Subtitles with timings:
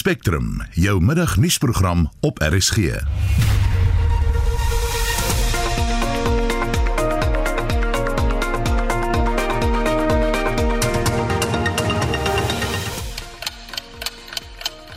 [0.00, 2.76] Spectrum, jou middagnuusprogram op RSG.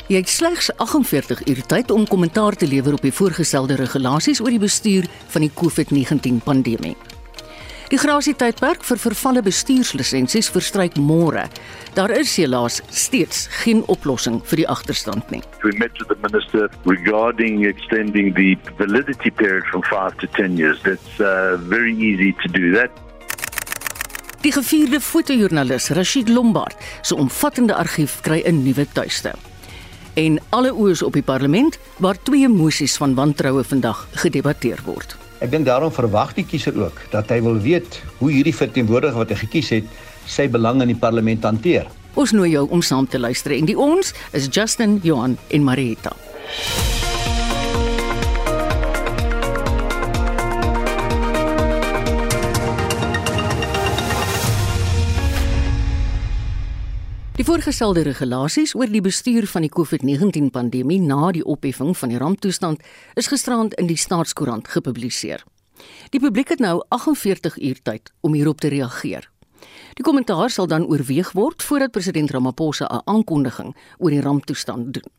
[0.08, 4.56] Jy het slegs 48 uur tyd om kommentaar te lewer op die voorgestelde regulasies oor
[4.56, 6.96] die bestuur van die COVID-19 pandemie.
[7.94, 11.44] Die grasietydperk vir vervalle bestuurslisensies verstryk môre.
[11.94, 15.44] Daar is helaas steeds geen oplossing vir die agterstand nie.
[15.62, 20.82] We met with the minister regarding extending the validity period from 5 to 10 years.
[20.82, 22.90] That's uh, very easy to do that.
[24.42, 26.74] Die gevierde fotojoernalis Rashid Lombard
[27.06, 29.38] se omvattende argief kry 'n nuwe tuiste.
[30.18, 35.22] En alle oë is op die parlement waar twee mosies van wantroue vandag gedebatteer word.
[35.44, 39.34] Ek dink daarom verwag die kiezer ook dat hy wil weet hoe hierdie verteenwoordiger wat
[39.34, 39.90] hy gekies het,
[40.24, 41.90] sy belang in die parlement hanteer.
[42.16, 46.16] Ons nooi jou om saam te luister en die ons is Justin, Johan en Marieta.
[57.34, 62.20] Die voorgestelde regulasies oor die bestuur van die COVID-19 pandemie na die opheffing van die
[62.22, 62.84] ramptoestand
[63.18, 65.42] is gisterand in die Staatskoerant gepubliseer.
[66.14, 69.26] Die publiek het nou 48 uur tyd om hierop te reageer.
[69.98, 75.10] Die kommentaar sal dan oorweeg word voordat president Ramaphosa 'n aankondiging oor die ramptoestand doen.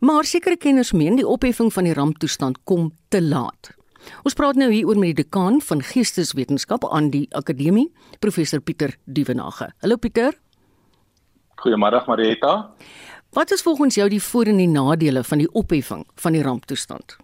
[0.00, 3.70] Maar sekere kenners meen die opheffing van die ramptoestand kom te laat.
[4.24, 8.96] Ons praat nou hier oor met die dekaan van Geesteswetenskap aan die Akademie, professor Pieter
[9.04, 9.72] Duvenage.
[9.78, 10.45] Hallo Pieter.
[11.56, 12.70] Goeiemôre Marieta.
[13.32, 17.16] Wat is volgens jou die voor- en die nadele van die opheffing van die ramptoestand?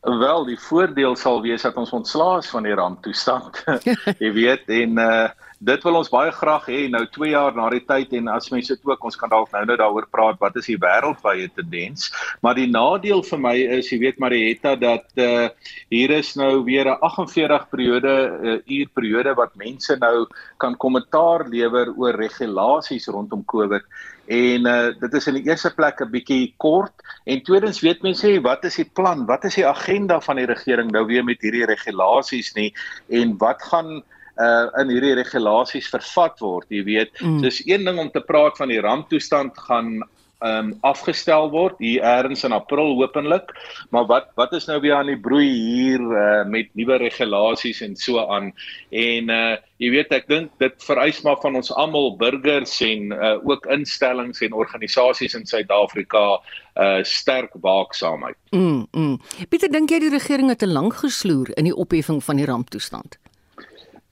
[0.00, 3.62] Wel, die voordeel sal wees dat ons ontslae is van die ramptoestand.
[4.22, 5.28] Jy weet en uh
[5.62, 8.74] dit wil ons baie graag hê nou 2 jaar na die tyd en as mense
[8.74, 12.08] dit ook ons kan dalk nou nou daaroor praat wat is die wêreldwye tendens?
[12.42, 15.48] Maar die nadeel vir my is jy weet Marietta dat uh
[15.92, 20.26] hier is nou weer 'n 48 periode uh, uur periode wat mense nou
[20.58, 23.82] kan kommentaar lewer oor regulasies rondom Covid.
[24.26, 26.94] En uh dit is in die eerste plek 'n bietjie kort.
[27.24, 29.26] En tweedens weet mense wat is die plan?
[29.26, 32.74] Wat is die agenda van die regering nou weer met hierdie regulasies nie?
[33.08, 34.02] En wat gaan
[34.42, 36.66] uh in hierdie regulasies vervat word.
[36.72, 37.40] Jy weet, mm.
[37.44, 40.02] dis een ding om te praat van die ramptoestand gaan
[40.42, 43.52] um afgestel word hier eers in April hopelik,
[43.94, 47.96] maar wat wat is nou weer aan die broei hier uh met nuwe regulasies en
[47.96, 48.50] so aan.
[48.90, 53.36] En uh jy weet ek dink dit vereis maar van ons almal burgers en uh
[53.38, 56.26] ook instellings en organisasies in Suid-Afrika
[56.74, 58.38] uh sterk waaksaamheid.
[58.50, 58.86] Mm.
[58.92, 59.18] mm.
[59.48, 63.21] Pieter, dink jy die regering het te lank gesloer in die opheffing van die ramptoestand?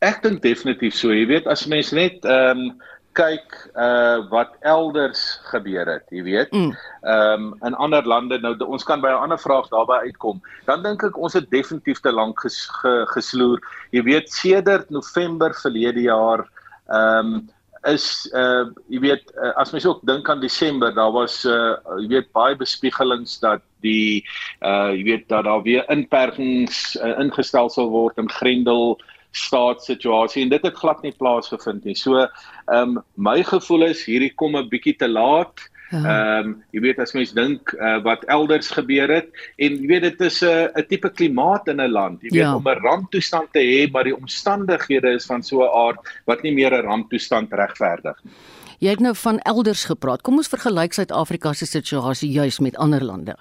[0.01, 1.13] Ek dink definitief so.
[1.13, 2.81] Jy weet as mense net ehm um,
[3.19, 6.53] kyk uh wat elders gebeur het, jy weet.
[6.55, 6.75] Ehm mm.
[7.13, 10.41] um, in ander lande nou ons kan by 'n ander vraag daarby uitkom.
[10.67, 13.61] Dan dink ek ons het definitief te lank ges, ge, gesloer.
[13.91, 16.47] Jy weet sedert November verlede jaar
[16.89, 17.49] ehm um,
[17.89, 22.09] is uh jy weet uh, as mens ook dink aan Desember, daar was uh jy
[22.09, 24.25] weet baie bespiegelings dat die
[24.61, 29.01] uh jy weet dat daar weer inperkings uh, ingestel sal word in Grendel
[29.31, 31.95] staatssituasie en dit het glad nie plaasgevind nie.
[31.95, 35.61] So ehm um, my gevoel is hierdie kom 'n bietjie te laat.
[35.91, 35.99] Ja.
[35.99, 40.03] Ehm um, jy weet as mens dink uh, wat elders gebeur het en jy weet
[40.03, 42.23] dit is 'n uh, 'n tipe klimaat in 'n land.
[42.23, 42.55] Jy weet ja.
[42.55, 46.53] om 'n ramptoestand te hê, maar die omstandighede is van so 'n aard wat nie
[46.53, 48.35] meer 'n ramptoestand regverdig nie.
[48.81, 50.23] Jy het nou van elders gepraat.
[50.23, 53.37] Kom ons vergelyk Suid-Afrika se situasie juis met ander lande.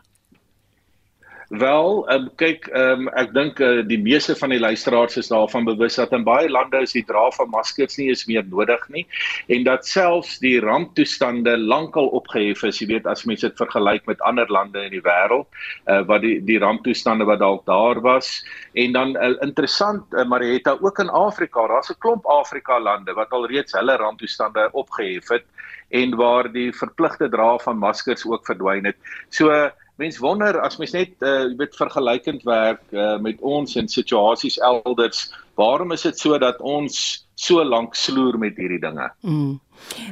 [1.49, 5.95] Wel, um, kyk, um, ek dink uh, die meeste van die luisteraars is daarvan bewus
[5.97, 9.01] dat in baie lande is die dra van maskers nie eens meer nodig nie
[9.49, 12.83] en dat selfs die ramptoestande lankal opgehef is.
[12.83, 15.49] Jy weet as mense dit vergelyk met ander lande in die wêreld,
[15.89, 18.29] uh, wat die die ramptoestande wat dalk daar was
[18.77, 23.33] en dan uh, interessant, uh, Marietta, ook in Afrika, daar's 'n klomp Afrika lande wat
[23.33, 25.49] al reeds hulle ramptoestande opgehef het
[25.89, 28.97] en waar die verpligte dra van maskers ook verdwyn het.
[29.33, 33.89] So uh, mens wonder as mens net uh weet vergelykend werk uh, met ons in
[33.91, 35.27] situasies elders,
[35.59, 39.09] waarom is dit so dat ons so lank sloer met hierdie dinge?
[39.21, 39.59] Mm.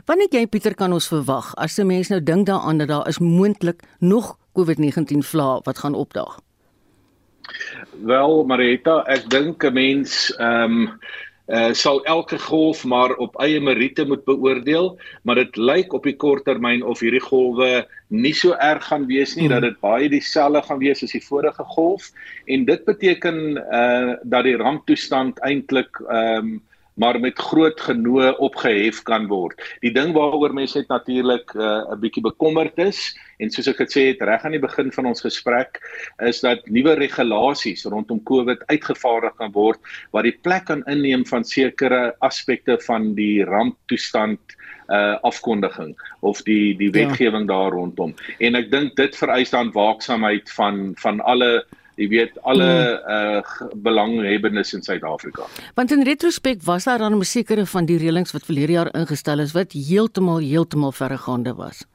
[0.07, 3.19] Wanneer jy Pieter kan ons verwag as 'n mens nou dink daaraan dat daar is
[3.19, 6.39] moontlik nog COVID-19 vla wat gaan opdaag?
[8.03, 10.99] Wel, Marita, ek dink 'n mens ehm um,
[11.47, 16.15] uh, sal elke golf maar op eie meriete moet beoordeel, maar dit lyk op die
[16.15, 19.55] kort termyn of hierdie golwe nie so erg gaan wees nie, mm.
[19.55, 22.11] dat dit baie dieselfde gaan wees as die vorige golf
[22.45, 26.55] en dit beteken uh dat die ramptoestand eintlik ehm um,
[26.97, 29.61] maar met groot genoe opgehef kan word.
[29.85, 34.07] Die ding waaroor mense net natuurlik uh, 'n bietjie bekommerd is en soos ek gesê
[34.09, 35.77] het reg aan die begin van ons gesprek
[36.25, 39.79] is dat nuwe regulasies rondom COVID uitgevaardig kan word
[40.11, 44.57] wat die plek kan inneem van sekere aspekte van die ramptoestand
[44.87, 46.95] uh afkondiging of die die ja.
[47.03, 47.53] wetgewing ja.
[47.53, 48.15] daar rondom.
[48.39, 51.65] En ek dink dit vereis dan waaksaamheid van van alle
[51.97, 53.41] jy weet alle hmm.
[53.41, 55.47] uh belanghebbendes in Suid-Afrika.
[55.75, 59.39] Want in retrospek was daar dan 'n sekere van die reëlings wat verlede jaar ingestel
[59.39, 61.85] is wat heeltemal heeltemal verregaande was.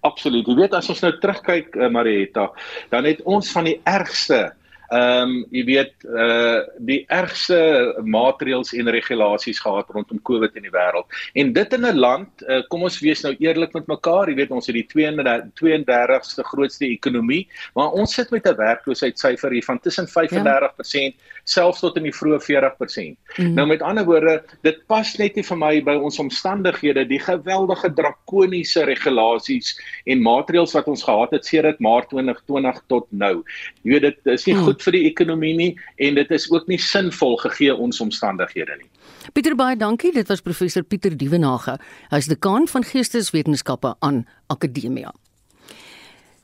[0.00, 0.46] Absoluut.
[0.46, 2.50] Jy weet as ons nou terugkyk uh, Marietta,
[2.90, 4.54] dan het ons van die ergste
[4.88, 7.58] ehm um, jy weet uh die ergste
[8.04, 11.06] maatreëls en regulasies gehad rondom COVID in die wêreld.
[11.34, 14.50] En dit in 'n land, uh, kom ons wees nou eerlik met mekaar, jy weet
[14.50, 20.06] ons het die 32ste grootste ekonomie, maar ons sit met 'n werkloosheidssyfer hier van tussen
[20.06, 21.40] 35% ja.
[21.44, 23.16] selfs tot in die vroeë 40%.
[23.36, 23.54] Mm.
[23.54, 27.92] Nou met ander woorde, dit pas net nie vir my by ons omstandighede die geweldige
[27.94, 29.74] drakoniese regulasies
[30.04, 33.42] en maatreëls wat ons gehad het sedert Maart 2020 tot nou.
[33.82, 34.64] Jy weet dit is nie mm.
[34.64, 38.76] goed goed vir die ekonomie nie en dit is ook nie sinvol gegee ons omstandighede
[38.78, 38.90] nie.
[39.32, 40.12] Pieter baie dankie.
[40.12, 41.78] Dit was professor Pieter Dievenage.
[42.10, 45.12] Hy is dekaan van Geesteswetenskappe aan Akademia.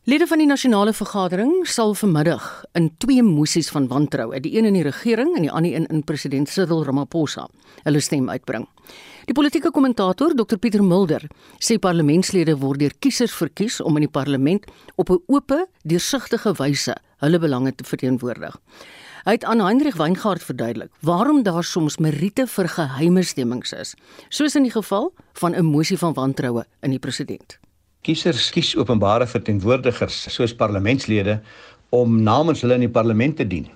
[0.03, 4.75] Lede van die nasionale vergadering sal vanmiddag in twee moesies van wantroue, die een in
[4.75, 7.45] die regering en die ander een in president Cyril Ramaphosa,
[7.85, 8.67] hulle stem uitbring.
[9.31, 11.29] Die politieke kommentator Dr Pieter Mulder
[11.63, 14.67] sê parlementslede word deur kiesers verkies om in die parlement
[14.97, 15.55] op 'n oop,
[15.87, 18.59] deursigtige wyse hulle belange te verteenwoordig.
[19.25, 23.95] Hy het aan Hendrik Weingart verduidelik waarom daar soms meriete vir geheime stemmings is,
[24.29, 27.59] soos in die geval van 'n mosie van wantroue in die president.
[28.03, 31.37] Kiesers kies openbare verteenwoordigers soos parlementslede
[31.95, 33.69] om namens hulle in die parlement te dien.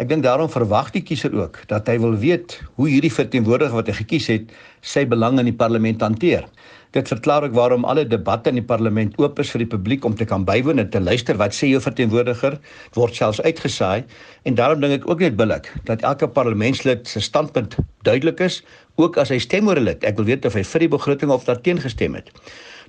[0.00, 3.90] Ek dink daarom verwag die kiezer ook dat hy wil weet hoe hierdie verteenwoordiger wat
[3.92, 6.46] hy gekies het, sy belange in die parlement hanteer.
[6.96, 10.16] Dit verklaar ook waarom alle debatte in die parlement oop is vir die publiek om
[10.16, 12.56] te kan bywoon en te luister wat sê jou verteenwoordiger
[12.96, 14.06] word selfs uitgesaai
[14.48, 17.76] en daarom dink ek ook net billik dat elke parlementslid se standpunt
[18.08, 18.62] duidelik is
[18.96, 21.28] ook as hy stem oor 'n lid ek wil weet of hy vir die begroting
[21.28, 22.32] of daarteen gestem het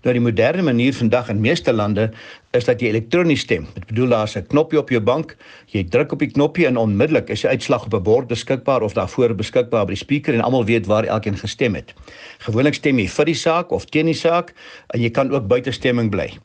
[0.05, 2.09] Nou die moderne manier vandag in meeste lande
[2.57, 3.65] is dat jy elektronies stem.
[3.73, 5.35] Dit bedoel daar's 'n knoppie op jou bank,
[5.67, 8.93] jy druk op die knoppie en onmiddellik is die uitslag op 'n bord beskikbaar of
[8.93, 11.93] daarvoor beskikbaar by die speaker en almal weet waar elkeen gestem het.
[12.39, 14.53] Gewoonlik stem jy vir die saak of teen die saak
[14.93, 16.37] en jy kan ook buite stemming bly.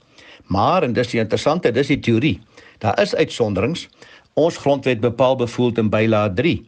[0.46, 2.40] Maar en dis die interessante, dis die teorie.
[2.78, 3.88] Daar is uitsonderings.
[4.34, 6.64] Ons grondwet bepaal bevoeld in byla 3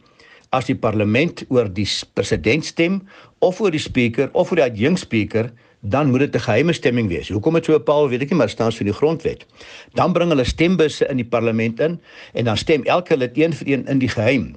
[0.55, 3.01] as die parlement oor die president stem
[3.39, 5.51] of oor die speaker of oor die adjunct speaker
[5.89, 7.29] dan moet dit 'n geheime stemming wees.
[7.29, 9.45] Hoekom dit so bepaal, weet ek nie, maar staan vir die grondwet.
[9.93, 11.99] Dan bring hulle stembusse in die parlement in
[12.33, 14.55] en dan stem elke lid een vir een in die geheim.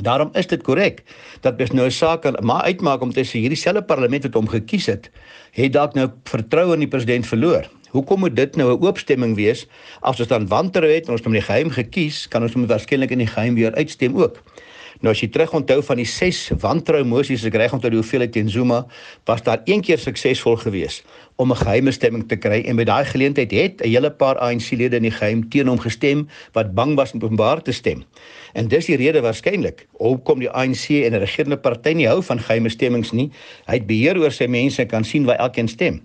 [0.00, 1.02] Daarom is dit korrek
[1.40, 4.34] dat bes nou 'n saak kan maar uitmaak om te sê hierdie selfe parlement wat
[4.34, 5.10] hom gekies het,
[5.50, 7.68] het dalk nou vertroue in die president verloor.
[7.90, 9.66] Hoekom moet dit nou 'n oop stemming wees
[10.00, 12.66] as ons dan wantroue het en ons hom in die geheim gekies, kan ons hom
[12.66, 14.42] waarskynlik in die geheim weer uitstem ook.
[14.98, 18.32] Nou as jy terug onthou van die 6 wantrou mosies ek reg onthou die hoeveelheid
[18.34, 18.80] teen Zuma,
[19.30, 21.04] was daar een keer suksesvol geweest
[21.38, 24.96] om 'n geheime stemming te kry en by daai geleentheid het 'n hele paar ANC-lede
[24.96, 28.04] in die geheim teen hom gestem wat bang was om openbaar te stem.
[28.54, 32.40] En dis die rede waarskynlik hoekom die ANC en 'n regerende party nie hou van
[32.40, 33.30] geheime stemmings nie.
[33.66, 36.02] Hy het beheer oor sy mense en kan sien waar elkeen stem.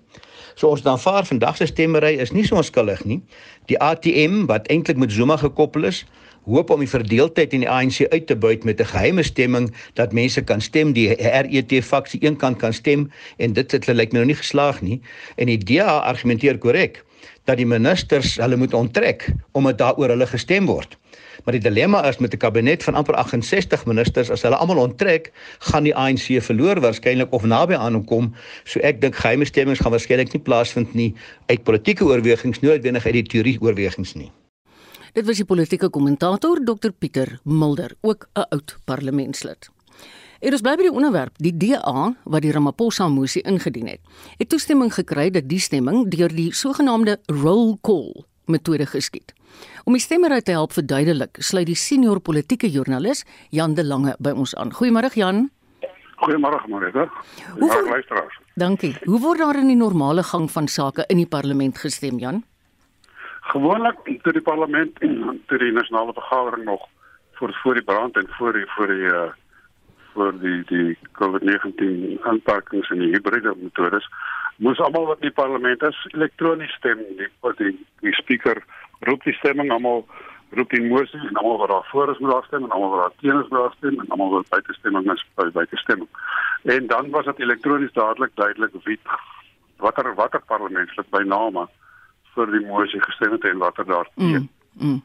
[0.54, 3.20] So ons dan vaar vandag se stemmery is nie so onskuldig nie.
[3.66, 6.04] Die ATM wat eintlik met Zuma gekoppel is,
[6.44, 10.12] hoop om die verdeeldheid in die ANC uit te buit met 'n geheime stemming dat
[10.12, 14.12] mense kan stem die RET faksie een kant kan stem en dit het hulle lyk
[14.12, 15.00] my nou nie geslaag nie
[15.36, 17.04] en die DA argumenteer korrek
[17.44, 20.98] dat die ministers hulle moet onttrek omdat daaroor hulle gestem word.
[21.44, 25.32] Maar die dilemma is met 'n kabinet van amper 68 ministers as hulle almal onttrek,
[25.58, 28.34] gaan die ANC verloor waarskynlik of naby aan hom kom.
[28.64, 31.14] So ek dink geheime stemmings gaan waarskynlik nie plaasvind nie
[31.46, 34.30] uit politieke oorwegings, noodwendig uit die teorie oorwegings nie.
[35.14, 39.70] Dit was die politieke kommentator Dr Pieter Mulder, ook 'n oud parlementslid.
[40.40, 44.00] En ons bly by die onderwerp, die DA wat die Ramaphosa moesie ingedien het.
[44.38, 49.32] Het toestemming gekry dat die stemming deur die sogenaamde roll call metode geskied.
[49.84, 54.30] Om die stemmery te help verduidelik, sluit die senior politieke joernalis Jan de Lange by
[54.30, 54.72] ons aan.
[54.72, 55.50] Goeiemôre Jan.
[56.16, 57.08] Goeiemôre Marita.
[57.58, 58.40] Hoe luisteraars?
[58.54, 58.96] Dankie.
[59.04, 62.44] Hoe word daar in die normale gang van sake in die parlement gestem, Jan?
[63.52, 66.86] Gewoonlik toe die parlement en toe die nasionale vergadering nog
[67.32, 69.30] voor voor die brand en voor die voor die uh
[70.14, 74.06] voor die die COVID-19 aanpakkings en die hybride metodes
[74.56, 78.62] moes almal wat in die parlement is elektronies stem die die, die speaker
[79.00, 80.06] roep die stemming almal
[80.54, 83.16] roep die mosie en almal wat daarvoor is moet daar stem en almal wat daar
[83.20, 86.08] teen is moet daar stem en almal wat buite stemming is by buite stemming.
[86.62, 88.98] En dan was dit elektronies dadelik duidelik wie
[89.76, 91.68] watter watter parlementslid by name
[92.34, 94.48] vir die mosie gestem het en watter daar teen.
[94.72, 95.02] Mm, mm.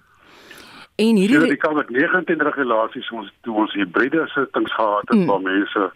[1.00, 5.26] En hierdie so, die COVID-19 regulasies ons toe ons hybride sittings gehad het mm.
[5.32, 5.92] waar mense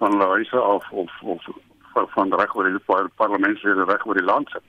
[0.00, 1.48] van huise af of of
[1.92, 4.64] van, van reg oor die parlementslede reg oor die land sit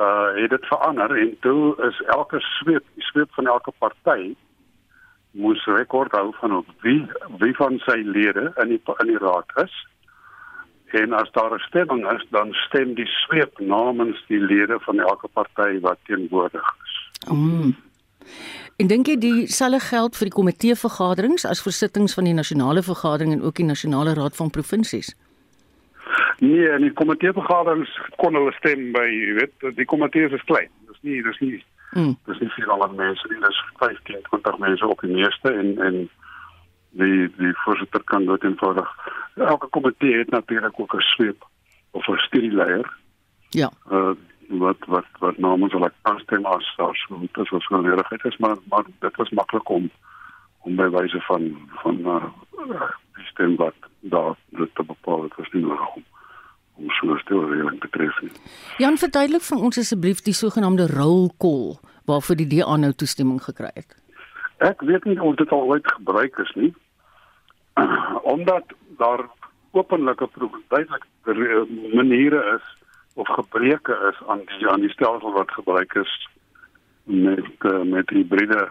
[0.00, 4.34] uh het dit verander en toe is elke sweep sweep van elke party
[5.30, 7.06] moes rekord hou van wie
[7.38, 9.76] wie van sy lede in die in die raad is
[10.92, 15.28] en as daar 'n stemming is dan stem die sweep namens die lede van elke
[15.28, 17.28] party wat teenwoordig is.
[17.30, 17.76] Mm.
[18.76, 22.82] En dink jy dieselfde geld vir die komitee vergaderings as vir sittings van die nasionale
[22.82, 25.16] vergadering en ook die nasionale raad van provinsies?
[26.38, 30.68] Nee, in die komiteevergaderings kon hulle stem by, jy weet, die komitee is klein.
[30.90, 31.54] Dis nie dis nie
[31.94, 32.12] mm.
[32.28, 35.98] dis nie veel ander mense nie, dis 15, 20 mense op die meeste en en
[37.00, 38.88] die die voorsitter kan dit eenvoudig.
[39.34, 41.44] Elke komitee het natuurlik ook 'n sweep
[41.90, 42.96] of 'n studieleier.
[43.50, 43.70] Ja.
[43.90, 44.14] Uh
[44.48, 48.56] wat wat wat namens hulle kan stem as as dit is wat nodig is, maar
[48.68, 49.90] maar dit was maklik om
[50.58, 52.24] om by wyse van van uh,
[53.14, 56.04] stem wat daar dit te bepaal het was nie nodig om
[56.76, 58.30] om so stil reëling te tref nie.
[58.78, 63.70] Jan verduidelik vir ons asseblief die sogenaamde roll call waarvoor die DA nou toestemming gekry
[63.74, 63.96] het.
[64.58, 66.74] Ek weet nie of dit al ooit gebruik is nie.
[68.34, 68.64] Omdat
[68.98, 69.28] daar
[69.70, 70.28] openlike
[70.68, 71.06] duidelike
[71.94, 72.66] maniere is
[73.14, 76.28] of gebreke is aan die aan die stelsel wat gebruik is
[77.04, 78.68] met uh, met hybride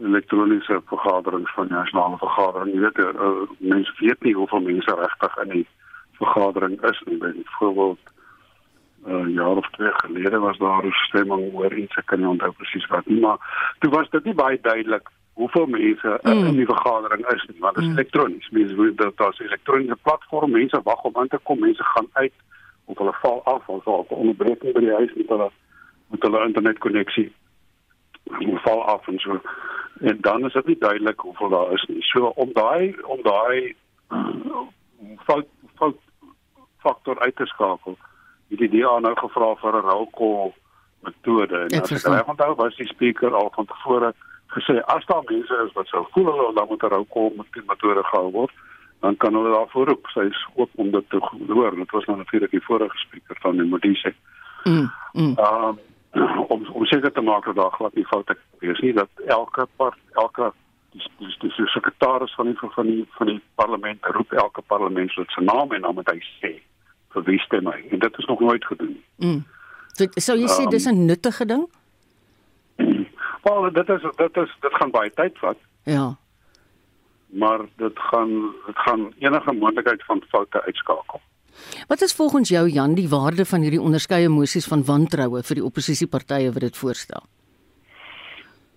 [0.00, 2.74] elektroniese vergaderings van nasionale vergadering.
[2.74, 5.66] Jy weet, uh, mense weet nie hoeveel mense regtig in die
[6.20, 7.18] vergadering is nie.
[7.18, 7.98] Byvoorbeeld
[9.06, 12.28] 'n uh, jaar of twee gelede was daar 'n stemming oor iets ek kan nie
[12.28, 13.38] onthou presies wat nie, maar
[13.78, 15.08] toe was dit nie baie duidelik
[15.40, 16.46] hoeveel mense uh, mm.
[16.46, 17.98] in die vergadering is nie, want dit is mm.
[17.98, 18.48] elektronies.
[18.50, 22.08] Mense weet dat daar 'n elektroniese platform, mense wag om aan te kom, mense gaan
[22.12, 22.32] uit
[22.84, 25.50] of hulle val af of so 'n onderbreking by die huis met hulle
[26.10, 27.32] met hulle internetkonneksie.
[28.30, 29.40] Hulle val af en so
[30.00, 32.02] en dan is dit nie duidelik hoeveel daar is nie.
[32.02, 33.74] So om daai om daai
[34.10, 34.36] uh,
[35.26, 35.98] fout fout
[36.78, 37.98] faktor uit te skakel.
[38.48, 40.52] Het die DA nou gevra vir 'n roll call
[41.00, 44.14] metode en as ek reg onthou was die spreker al van tevore
[44.54, 47.32] gesê as daar mense is wat sou voel hulle dan moet 'n roll call
[47.66, 48.54] metode gehou word
[49.00, 52.16] dan kan hulle daarvoor roep sy is oop om dit te hoor dit was nou
[52.16, 54.14] natuurlik die vorige spreker van die Modise.
[54.64, 54.90] Mm.
[55.12, 55.36] mm.
[55.38, 55.78] Um,
[56.52, 59.98] om om seker te maak dat daar glad nie foute is nie dat elke part
[60.12, 60.52] elke
[60.92, 65.30] die die, die, die sekretaris van die van die van die parlement roep elke parlementslid
[65.30, 66.52] se naam en dan moet hy sê
[67.14, 68.96] vir wie stem hy en dit is nog nooit gedoen.
[69.16, 69.44] Mm.
[69.94, 71.68] So so jy sê um, dis 'n nuttige ding?
[73.50, 75.58] Wel dit is dit is dit gaan baie tyd vat.
[75.82, 76.06] Ja.
[77.42, 78.30] Maar dit gaan
[78.66, 81.20] dit gaan enige moontlikheid van foute uitskakel.
[81.86, 85.64] Wat is volgens jou Jan die waarde van hierdie onderskeie emosies van wantroue vir die
[85.64, 87.26] oppositiepartye wat dit voorstel?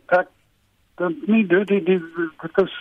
[0.06, 0.28] Ek
[1.02, 2.74] dink nie dit dit dit is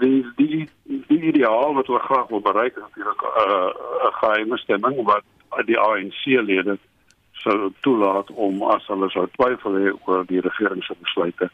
[0.00, 0.64] die die
[1.08, 5.24] die ideaal wat hulle graag wil bereik is natuurlik 'n uh, geheime stemming wat
[5.68, 6.78] die ANC-lede
[7.44, 11.50] sou toelaat om as hulle sou twyfel hê oor die regering se besluite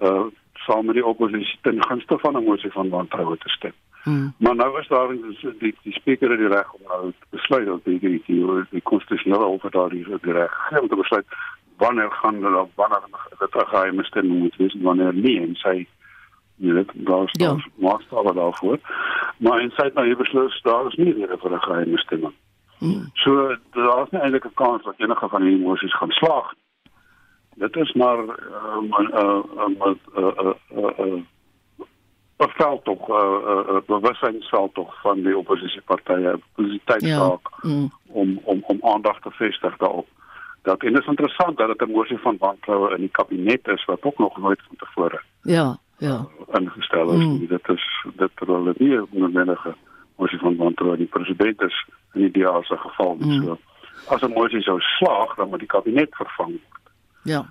[0.00, 0.26] uh
[0.66, 3.74] saam met die oppositie ten gunste van 'n mosie van wantroue te stem.
[4.02, 4.34] Hmm.
[4.38, 7.84] Maar nou is daar die die, spreker het die reg om nou te besluit dat
[7.84, 11.26] die die die, die konstitusionele hof daar die, die reg om te besluit
[11.76, 13.02] wanneer gaan hulle op wanneer
[13.38, 15.86] dit 'n geheime stemming moet wees en wanneer nie en sy
[16.56, 17.56] jy weet daar is ja.
[17.74, 18.78] maatstawwe daarvoor
[19.36, 22.34] maar in sy nou besluit daar is nie rede vir 'n geheime stemming
[22.78, 23.10] hmm.
[23.14, 26.52] so daar is nie eintlik 'n kans dat enige van hierdie emosies gaan slaag
[27.56, 28.30] dit is maar 'n
[28.80, 29.98] 'n 'n
[30.74, 31.26] 'n
[32.36, 37.38] 'n veld tog 'n bewussynsveld tog van die oppositiepartye positiwiteit ja.
[37.62, 37.90] mm.
[38.06, 40.08] om om om aandag te vestig daarop
[40.62, 43.84] dat en dit is interessant dat dit 'n mosie van wantroue in die kabinet is
[43.84, 47.46] wat ook nog nooit van tevore ja ja ingestel is mm.
[47.46, 49.74] dit is dit terwyl dit nie 'n noodwendige
[50.16, 51.86] mosie van wantroue die president is
[52.16, 53.44] in die DA se geval mm.
[53.44, 53.58] so
[54.14, 56.84] as 'n mosie sou slaag dan moet die kabinet vervang word
[57.24, 57.44] ja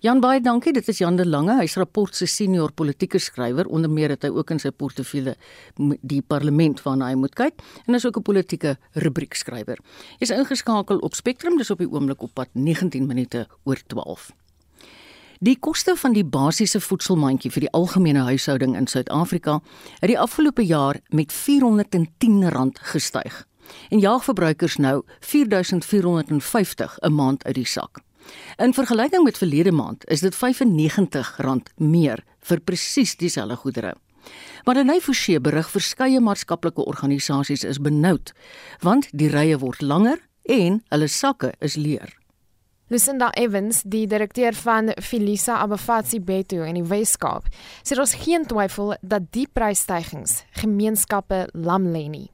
[0.00, 0.72] Jan baie dankie.
[0.72, 1.58] Dit is Jan de Lange.
[1.58, 3.68] Hy's rapport se senior politieke skrywer.
[3.68, 5.34] Onder meer het hy ook in sy portefeulje
[5.76, 9.76] die parlement waarna hy moet kyk en is ook 'n politieke rubriekskrywer.
[10.18, 14.32] Jy's ingeskakel op Spectrum, dis op die oomblik op pad 19 minute oor 12.
[15.40, 19.54] Die koste van die basiese voedselmandjie vir die algemene huishouding in Suid-Afrika
[20.02, 23.38] het die afgelope jaar met R410 gestyg
[23.88, 28.02] en jaag verbruikers nou 4450 'n maand uit die sak.
[28.58, 33.94] In vergelyking met verlede maand is dit R95 meer vir presies dieselfde goedere.
[34.64, 38.32] Madeleine Forsie berig verskeie maatskaplike organisasies is benoud
[38.80, 42.19] want die rye word langer en hulle sakke is leer.
[42.90, 47.44] Lucinda Evans, die direkteur van Filisa Abafatsi Beto in die Weskaap,
[47.86, 52.24] sê ons geen twyfel dat die prysstygings gemeenskappe lam lê nie.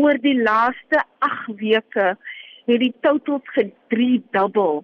[0.00, 4.80] Oor die laaste 8 weke het die totals gedriedubbel.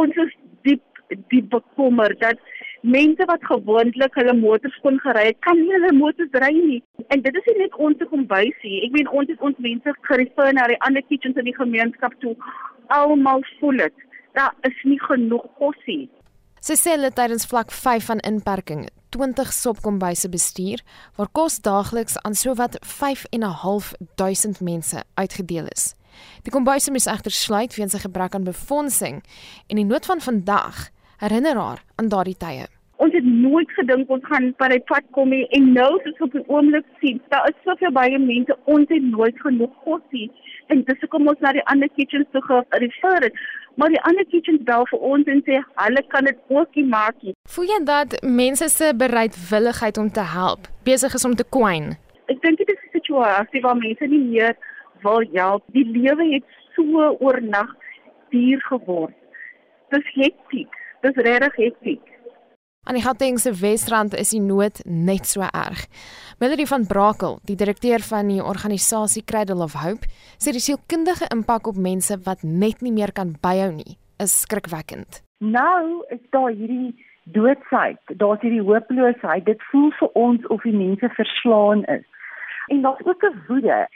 [0.00, 0.32] Ons is
[0.64, 2.40] diep diep bekommer dat
[2.80, 6.78] mense wat gewoonlik hulle motors kon gery het, kan nie hulle motors ry nie.
[7.12, 8.80] En dit is nie net ons te kombuisie.
[8.88, 12.32] Ek weet ons het ons mense gerefer na die ander kitchens in die gemeenskap toe.
[12.96, 16.10] Almal voel dit daar is nie genoeg kos nie.
[16.62, 18.84] Sy sê hulle tydens vlak 5 van inperking
[19.14, 20.82] 20 sopkombuise bestuur
[21.16, 25.94] waar kos daagliks aan sowat 5 en 'n half duisend mense uitgedeel is.
[26.42, 29.24] Die kombuise moes egter sluit weens 'n gebrek aan befondsing
[29.66, 32.66] en die nood van vandag herinner haar aan daardie tye.
[33.02, 36.36] Ons het nooit gedink ons gaan by die pad kom nie en nou soos op
[36.36, 40.28] die oomblik sien, daar is soveel baie mense ons het nooit genoeg kos nie
[40.70, 43.40] en dis hoekom ons na die ander kitchens toe gerefer het
[43.76, 47.16] maar die ander kitchens bel vir ons en sê hulle kan dit ook nie maak
[47.26, 47.34] nie.
[47.54, 51.92] Voel jy dat mense se bereidwilligheid om te help besig is om te kwyn?
[52.32, 54.54] Ek dink dit is 'n situasie waar mense nie meer
[55.02, 55.62] wil help.
[55.72, 56.44] Die lewe het
[56.76, 57.74] so oornag
[58.30, 59.14] duur geword.
[59.90, 60.70] Dis hektiek.
[61.02, 62.11] Dis regtig hektiek.
[62.84, 65.84] Aan die Gautengse Wesrand is die nood net so erg.
[66.40, 70.08] Melody van Brakel, die direkteur van die organisasie Cradle of Hope,
[70.42, 75.20] sê die sielkundige impak op mense wat net nie meer kan byhou nie, is skrikwekkend.
[75.38, 76.90] Nou is daar hierdie
[77.38, 79.46] doodsheid, daar's hierdie hooploosheid.
[79.46, 82.02] Dit voel vir ons of die mense verslaan is.
[82.66, 83.86] En daar's ook 'n woede.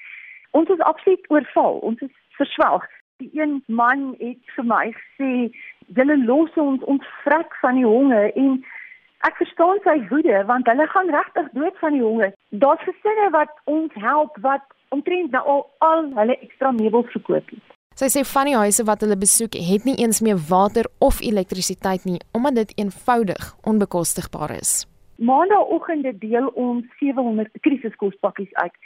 [0.55, 1.83] Ons is absoluut oorval.
[1.83, 2.87] Ons is verswelg.
[3.19, 5.51] Die een man het vir my gesê,
[5.87, 8.65] "Julle los ons ons vrek van die honger en
[9.25, 12.35] Ek verstaan sy woede want hulle gaan regtig dood van die honger.
[12.51, 17.73] Daar's gesinne wat ons help wat omtrent nou al al hulle ekstra meubels verkoop het.
[17.97, 22.05] Sy sê van die huise wat hulle besoek het nie eens meer water of elektrisiteit
[22.05, 24.85] nie omdat dit eenvoudig onbekostigbaar is.
[25.17, 28.77] Maandagooggende deel ons 700 krisiskospakkies uit.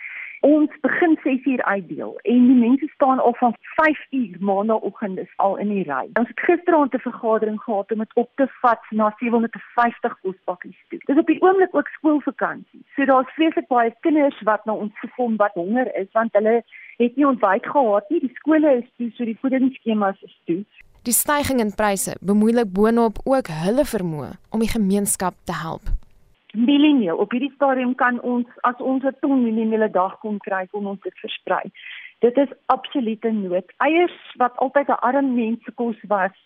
[0.41, 5.33] Ons begin 6 uur uitdeel en die mense staan al van 5 uur maandagooggend is
[5.37, 6.09] al in die ry.
[6.21, 11.01] Ons het gisteraand 'n vergadering gehad om dit op te vat na 750 kospakkies toe.
[11.05, 12.83] Dis op die oomblik ook skoolvakansie.
[12.97, 16.65] So daar's vreeslik baie kinders wat na ons gekom wat honger is want hulle
[16.97, 18.21] het nie ontbyt gehad nie.
[18.21, 20.65] Die skole is toe, so die voedingsskemas is toe.
[21.03, 25.85] Die stygings in pryse bemoeilik boonop ook hulle vermoë om die gemeenskap te help
[26.53, 27.17] mieliemeel.
[27.17, 30.87] Op hierdie stadium kan ons as ons 'n ton mieliemeel 'n dag kon kry, kon
[30.87, 31.71] ons dit versprei.
[32.19, 33.73] Dit is absolute nood.
[33.77, 36.37] Eiers wat altyd 'n arm mense kos was,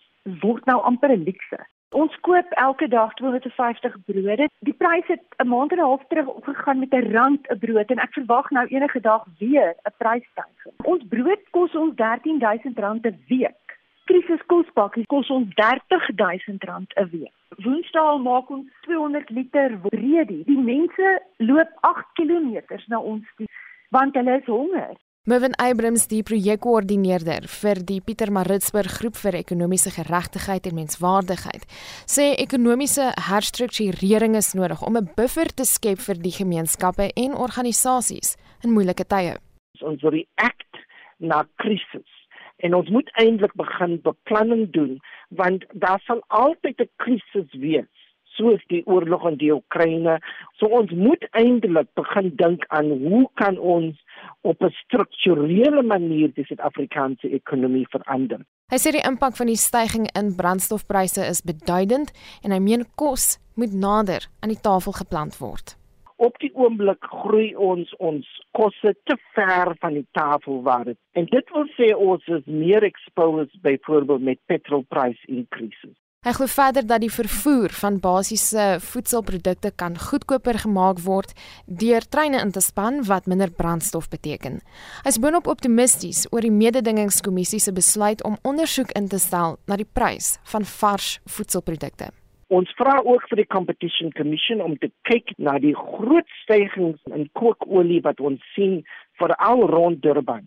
[0.41, 1.59] word nou amper 'n luukse.
[1.95, 4.49] Ons koop elke dag 250 brode.
[4.67, 7.89] Die pryse het 'n maand en 'n half terug opgegaan met 'n rand 'n brood
[7.91, 10.75] en ek verwag nou enige dag weer 'n prysstyging.
[10.83, 13.64] Ons brood kos ons R13000 'n week
[14.09, 17.33] krisiskospakkies kos ons R30000 'n week.
[17.63, 20.43] Woensdae maak ons 200 liter redi.
[20.45, 23.47] Die mense loop 8 km na ons toe
[23.89, 24.95] want hulle is honger.
[25.25, 31.65] Mervin Abrams, die projekkoördineerder vir die Pieter Maritzburg groep vir ekonomiese geregtigheid en menswaardigheid,
[32.05, 38.37] sê ekonomiese herstrukturering is nodig om 'n buffer te skep vir die gemeenskappe en organisasies
[38.63, 39.33] in moeilike tye.
[39.81, 40.73] Ons react
[41.17, 42.14] na krisis
[42.57, 47.91] en ons moet eintlik begin beplanning doen want daar sal altyd 'n krisis wees
[48.35, 50.19] soos die oorlog in die Oekraïne.
[50.59, 53.95] So ons moet eintlik begin dink aan hoe kan ons
[54.41, 58.39] op 'n strukturele manier die Suid-Afrikaanse ekonomie verander.
[58.71, 62.11] Hy sê die impak van die stygings in brandstofpryse is beduidend
[62.43, 65.77] en hy meen kos moet nader aan die tafel geplant word
[66.15, 71.27] op die oomblik groei ons ons kosse te ver van die tafel waar dit en
[71.31, 75.95] dit wil sê ons is meer exposed byvoorbeeld met petrol price increases.
[76.25, 81.35] Hy glo verder dat die vervoer van basiese voedselprodukte kan goedkoper gemaak word
[81.83, 84.57] deur treine in te span wat minder brandstof beteken.
[85.05, 89.77] Hy is boonop optimisties oor die mededingingskommissie se besluit om ondersoek in te stel na
[89.77, 92.09] die prys van vars voedselprodukte.
[92.55, 97.25] Ons vra ook vir die Competition Commission om te kyk na die groot stygings in
[97.35, 98.77] kookolie wat ons sien
[99.19, 100.45] veral rond Durban.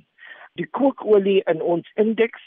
[0.56, 2.46] Die kookolie in ons indeks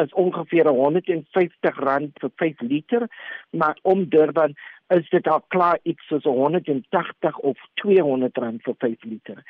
[0.00, 1.82] is ongeveer R150
[2.22, 3.04] vir 5 liter,
[3.50, 4.56] maar om Durban
[4.92, 9.44] is dit al klaar iets soos 180 of 200 rand vir 5 liter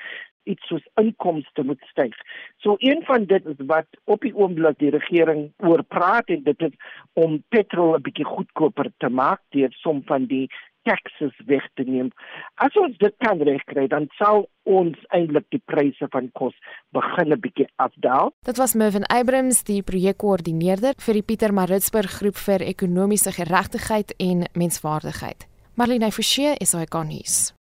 [0.45, 2.15] iets soos inkomste moet styg.
[2.63, 6.67] So een van dit is wat op die oomblik die regering oor praat en dit
[6.69, 6.75] is
[7.13, 10.49] om petrol 'n bietjie goedkoper te maak deur som van die
[10.89, 12.11] taxes weg te neem.
[12.55, 16.55] As ons dit kan regkry, dan sal ons eintlik die pryse van kos
[16.93, 18.33] begin 'n bietjie afdaal.
[18.45, 24.47] Dit was Mervin Abrams, die projekkoördineerder vir die Pieter Maritzburg groep vir ekonomiese geregtigheid en
[24.55, 25.47] menswaardigheid.
[25.75, 27.55] Marlene Forsie is hy kan hier's.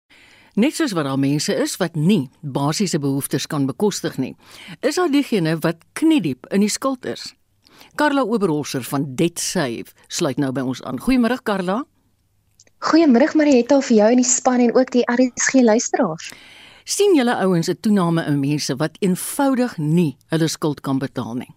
[0.54, 4.34] Net soos wat daar mense is wat nie basiese behoeftes kan bekostig nie,
[4.82, 7.34] is daar diegene wat kniediep in die skuld is.
[7.94, 10.98] Karla Oberholzer van Debt Save sluit nou by ons aan.
[11.00, 11.84] Goeiemôre Karla.
[12.80, 16.30] Goeiemôre Marietta vir jou en die span en ook die RSG luisteraars.
[16.84, 21.54] sien julle ouens 'n toename in mense wat eenvoudig nie hulle skuld kan betaal nie?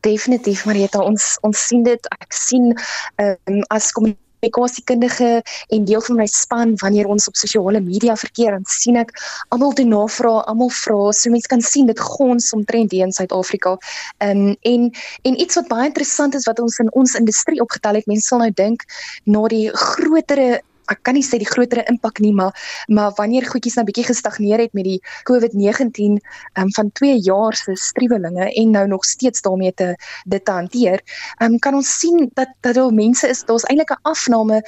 [0.00, 2.08] Definitief Marietta, ons ons sien dit.
[2.20, 2.74] Ek sien
[3.16, 3.92] ehm um, as
[4.40, 9.12] kommunikasiekundige en deel van my span wanneer ons op sosiale media verkeer en sien ek
[9.48, 13.76] almal doen navrae, almal vra, so mense kan sien dit gons omtrent hier in Suid-Afrika.
[14.18, 14.90] Ehm um, en
[15.22, 18.38] en iets wat baie interessant is wat ons in ons industrie opgetel het, mense sal
[18.38, 18.84] nou dink
[19.24, 22.54] na die grotere ek kan nie sê die groter impak nie, maar
[22.88, 26.18] maar wanneer goedjies nou bietjie gestagneer het met die COVID-19
[26.58, 29.94] um, van 2 jaar se striwelinge en nou nog steeds daarmee te
[30.24, 31.02] dit te hanteer,
[31.42, 34.62] um, kan ons sien dat dat daar mense is, daar's eintlik 'n afname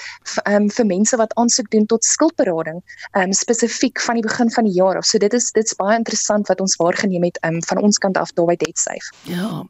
[0.45, 4.75] um, vir mense wat aansoek doen tot skuldberading, um, spesifiek van die begin van die
[4.75, 5.05] jaar af.
[5.05, 8.33] So dit is dit's baie interessant wat ons waargeneem het um, van ons kant af
[8.33, 9.13] daar by DebtSafe.
[9.23, 9.65] Ja.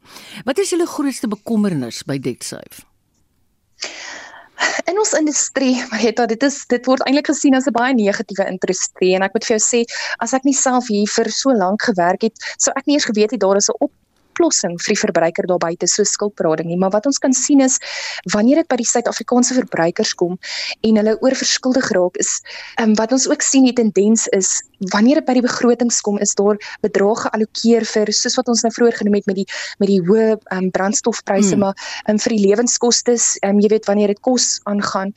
[0.45, 2.87] Wat is julle grootste bekommernis by DebtSafe?
[4.89, 9.15] In ons industrie, Marita, dit is dit word eintlik gesien as 'n baie negatiewe industrie.
[9.17, 9.85] En ek moet vir jou sê,
[10.25, 13.35] as ek nie self hier vir so lank gewerk het, sou ek nie eens geweet
[13.37, 13.79] het daar is 'n
[14.39, 16.79] oplossing vir die verbruiker daar buite so skuldberading nie.
[16.79, 17.79] Maar wat ons kan sien is
[18.33, 20.39] wanneer dit by die Suid-Afrikaanse verbruikers kom
[20.81, 22.41] en hulle oorverskuldig raak is
[22.81, 24.63] um, wat ons ook sien die tendens is
[24.93, 28.71] wanneer dit by die begrotings kom is daar bedrae geallokeer vir soos wat ons nou
[28.75, 29.47] vroeër genoem het met die
[29.83, 31.65] met die hoë um, brandstofpryse hmm.
[31.67, 35.13] maar um, vir die lewenskoste um, jy weet wanneer dit kos aangaan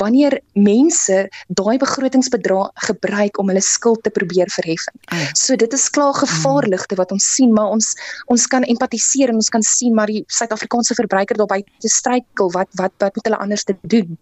[0.00, 4.86] wanneer mense daai begrotingsbedrag gebruik om hulle skuld te probeer verhef.
[5.08, 5.28] Hmm.
[5.34, 7.94] So dit is klaar gevaarligte wat ons sien maar ons
[8.32, 12.68] ons kan empatiseer en ons kan sien maar die Suid-Afrikaanse verbruiker daarby te struikel wat
[12.80, 14.18] wat wat moet hulle anders te doen.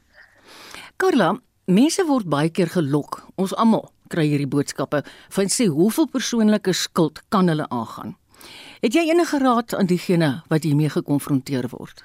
[0.97, 1.35] Carla,
[1.67, 3.25] mense word baie keer gelok.
[3.41, 5.03] Ons almal kry hierdie boodskappe
[5.37, 8.17] van sê hoeveel persoonlike skuld kan hulle aangaan.
[8.85, 12.05] Het jy enige raad aan diegene wat hiermee gekonfronteer word?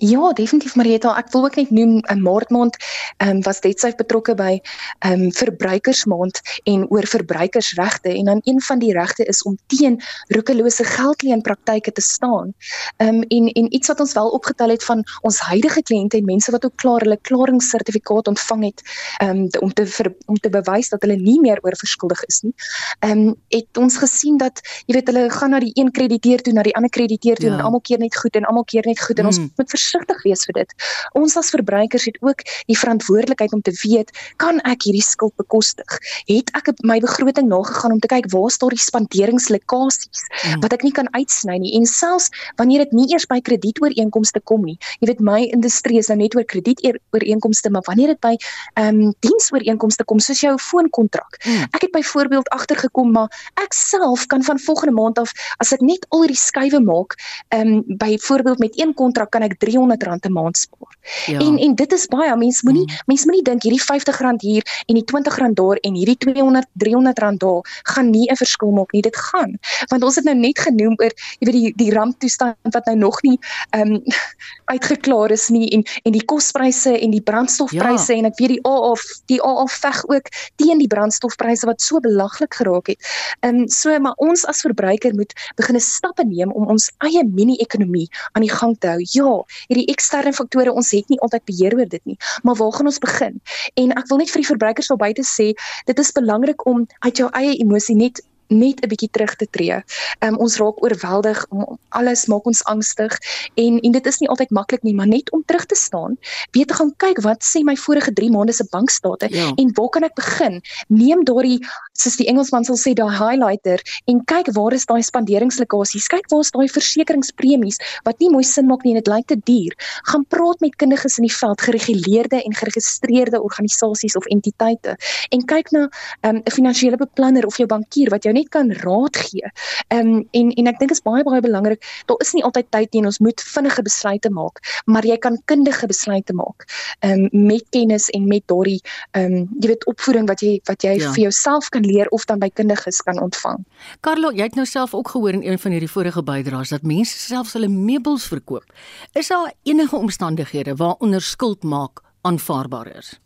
[0.00, 2.76] Ja, definitief Marieta, ek wil ook net noem 'n uh, maandmaand
[3.20, 4.60] ehm um, was dit sy betrokke by
[5.04, 10.00] ehm um, verbruikersmaand en oor verbruikersregte en dan een van die regte is om teen
[10.28, 12.54] roekelose geldleenpraktyke te staan.
[12.96, 16.24] Ehm um, en en iets wat ons wel opgetel het van ons huidige kliënte en
[16.24, 18.80] mense wat ook klaar hulle klaringssertifikaat ontvang het
[19.18, 22.54] ehm um, om te ver, om te bewys dat hulle nie meer oorverskuldig is nie.
[22.98, 26.52] Ehm um, het ons gesien dat jy weet hulle gaan na die een krediteur toe
[26.52, 27.54] na die ander krediteur toe ja.
[27.54, 29.38] en almal keer net goed en almal keer net goed en hmm.
[29.38, 30.74] ons moet versigtig wees vir dit.
[31.18, 35.98] Ons as verbruikers het ook die verantwoordelikheid om te weet, kan ek hierdie skuld bekostig?
[36.28, 40.60] Het ek my begroting nagegaan om te kyk waar staan die spanderingslekasies mm.
[40.62, 44.64] wat ek nie kan uitsny nie en selfs wanneer dit nie eers by kredietooreenkomste kom
[44.66, 44.78] nie.
[45.00, 48.36] Jy weet my industrie is nou net oor kredietooreenkomste, maar wanneer dit by
[48.78, 51.40] ehm um, diensooreenkomste kom soos jou foonkontrak.
[51.44, 51.66] Mm.
[51.76, 56.06] Ek het byvoorbeeld agtergekom maar ek self kan van volgende maand af as ek net
[56.14, 57.16] al hierdie skuwe maak,
[57.54, 60.96] ehm um, byvoorbeeld met een kontrak kan ek 300 'n maand spaar.
[61.26, 61.38] Ja.
[61.38, 63.02] En en dit is baie mense moenie mm.
[63.06, 67.82] mense moenie dink hierdie R50 hier en die R20 daar en hierdie 200 300 daar
[67.82, 69.02] gaan nie 'n verskil maak nie.
[69.02, 69.58] Dit gaan.
[69.88, 73.22] Want ons het nou net genoem oor jy weet die die ramptoestand wat nou nog
[73.22, 73.38] nie
[73.70, 74.02] ehm um,
[74.74, 78.18] uitgeklaar is nie en en die kospryse en die brandstofpryse ja.
[78.18, 78.94] en ek weet die AA
[79.26, 83.00] die AA veg ook teen die brandstofpryse wat so belaglik geraak het.
[83.40, 88.08] Ehm um, so maar ons as verbruiker moet begine stappe neem om ons eie mini-ekonomie
[88.32, 89.00] aan die gang te hou.
[89.12, 89.32] Ja,
[89.70, 93.02] hierdie eksterne faktore ons het nie altyd beheer oor dit nie maar waar gaan ons
[93.02, 93.38] begin
[93.84, 95.52] en ek wil net vir die verbruikers daar buite sê
[95.86, 99.78] dit is belangrik om uit jou eie emosie net net 'n bietjie terug te tree.
[100.18, 103.14] Um, ons raak oorweldig om alles maak ons angstig
[103.54, 106.18] en en dit is nie altyd maklik nie, maar net om terug te staan,
[106.52, 109.52] weet te gaan kyk wat sê my vorige 3 maande se bankstate ja.
[109.54, 110.60] en waar kan ek begin?
[110.88, 111.60] Neem daardie
[112.00, 116.08] soos die Engelsman sal sê daai highlighter en kyk waar is daai spanderingslokasies?
[116.12, 119.36] Kyk waar is daai versekeringspremies wat nie mooi sin maak nie en dit lyk te
[119.36, 119.76] duur.
[120.10, 124.96] Gaan praat met kundiges in die veld gereguleerde en geregistreerde organisasies of entiteite.
[125.30, 125.86] En kyk na
[126.22, 129.46] ehm, 'n um, finansiële beplanner of jou bankier wat jou net kan raad gee.
[129.92, 133.02] Um, en en ek dink is baie baie belangrik daar is nie altyd tyd nie
[133.02, 136.66] en ons moet vinnige besluite maak maar jy kan kundige besluite maak
[137.06, 138.80] um, met kennis en met daardie
[139.18, 141.12] ehm um, jy weet opvoeding wat jy wat jy ja.
[141.14, 143.64] vir jouself kan leer of dan by kundiges kan ontvang.
[144.00, 147.18] Carlo, jy het nou self ook gehoor in een van hierdie vorige bydraes dat mense
[147.18, 148.72] selfs hulle meubels verkoop.
[149.12, 153.18] Is daar enige omstandighede waaronder skuld maak aanvaarbaar is?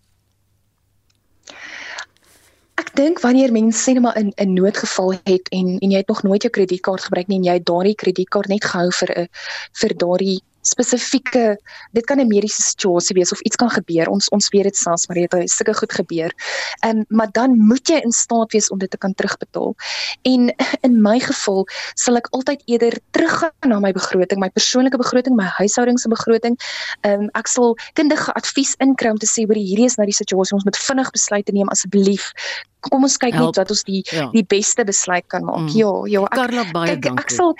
[2.74, 6.08] Ek dink wanneer mense sê net maar in 'n noodgeval het en en jy het
[6.08, 9.28] nog nooit jou kredietkaart gebruik nie en jy het daardie kredietkaart net gehou vir 'n
[9.80, 11.56] vir daardie spesifieke
[11.92, 14.08] dit kan 'n mediese situasie wees of iets kan gebeur.
[14.08, 16.32] Ons ons weet dit selfs maar dit het sulke goed gebeur.
[16.80, 19.74] Ehm um, maar dan moet jy in staat wees om dit te kan terugbetaal.
[20.22, 20.54] En
[20.86, 25.48] in my geval sal ek altyd eerder teruggaan na my begroting, my persoonlike begroting, my
[25.60, 26.58] huishouding se begroting.
[27.00, 30.16] Ehm um, ek sal kundige advies inkry om te sê hoor hierdie is nou die
[30.16, 30.56] situasie.
[30.56, 32.32] Ons moet vinnig besluite neem asseblief.
[32.80, 34.28] Kom ons kyk net dat ons die ja.
[34.32, 35.68] die beste besluit kan maak.
[35.68, 35.72] Mm.
[35.76, 36.24] Ja, ja.
[36.28, 37.20] Ek, Carla baie dankie.
[37.20, 37.54] Ek sal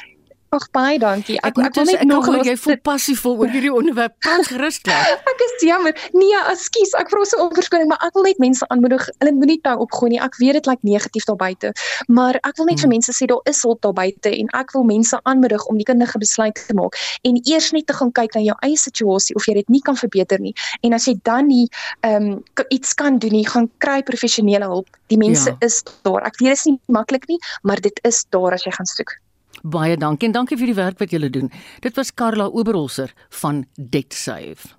[0.55, 1.35] Ag baie dankie.
[1.43, 4.15] Ek ek wil net nog hoor jy voel passievol oor hierdie onderwerp.
[4.23, 5.17] Pas gerus klaar.
[5.33, 5.97] ek is jammer.
[6.15, 6.93] Nee, ekskuus.
[7.01, 9.09] Ek vra so onverskoning, maar ek wil net mense aanmoedig.
[9.19, 10.21] Hulle moenie tou opgooi nie.
[10.23, 11.73] Ek weet dit lyk negatief daar buite,
[12.07, 12.85] maar ek wil net hmm.
[12.87, 15.89] vir mense sê daar is hulp daar buite en ek wil mense aanmoedig om die
[15.89, 19.47] kundige besluit te maak en eers net te gaan kyk na jou eie situasie of
[19.49, 20.55] jy dit nie kan verbeter nie.
[20.87, 21.67] En as jy dan nie
[22.07, 24.89] ehm um, iets kan doen nie, gaan kry professionele hulp.
[25.11, 25.59] Die mense ja.
[25.67, 26.23] is daar.
[26.31, 29.19] Ek weet dit is nie maklik nie, maar dit is daar as jy gaan soek.
[29.63, 31.51] Baie dankie en dankie vir die werk wat julle doen.
[31.81, 34.75] Dit was Karla Oberholzer van DebtSave.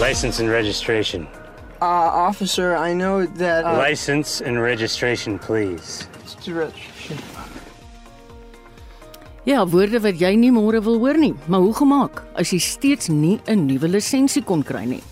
[0.00, 1.28] License and registration.
[1.80, 3.64] Uh, officer, I know that.
[3.64, 6.06] Uh, License and registration, please.
[6.22, 7.18] It's registration.
[9.42, 13.08] Ja, woorde wat jy nie môre wil hoor nie, maar hoe gemaak as jy steeds
[13.10, 15.02] nie 'n nuwe lisensie kon kry nie?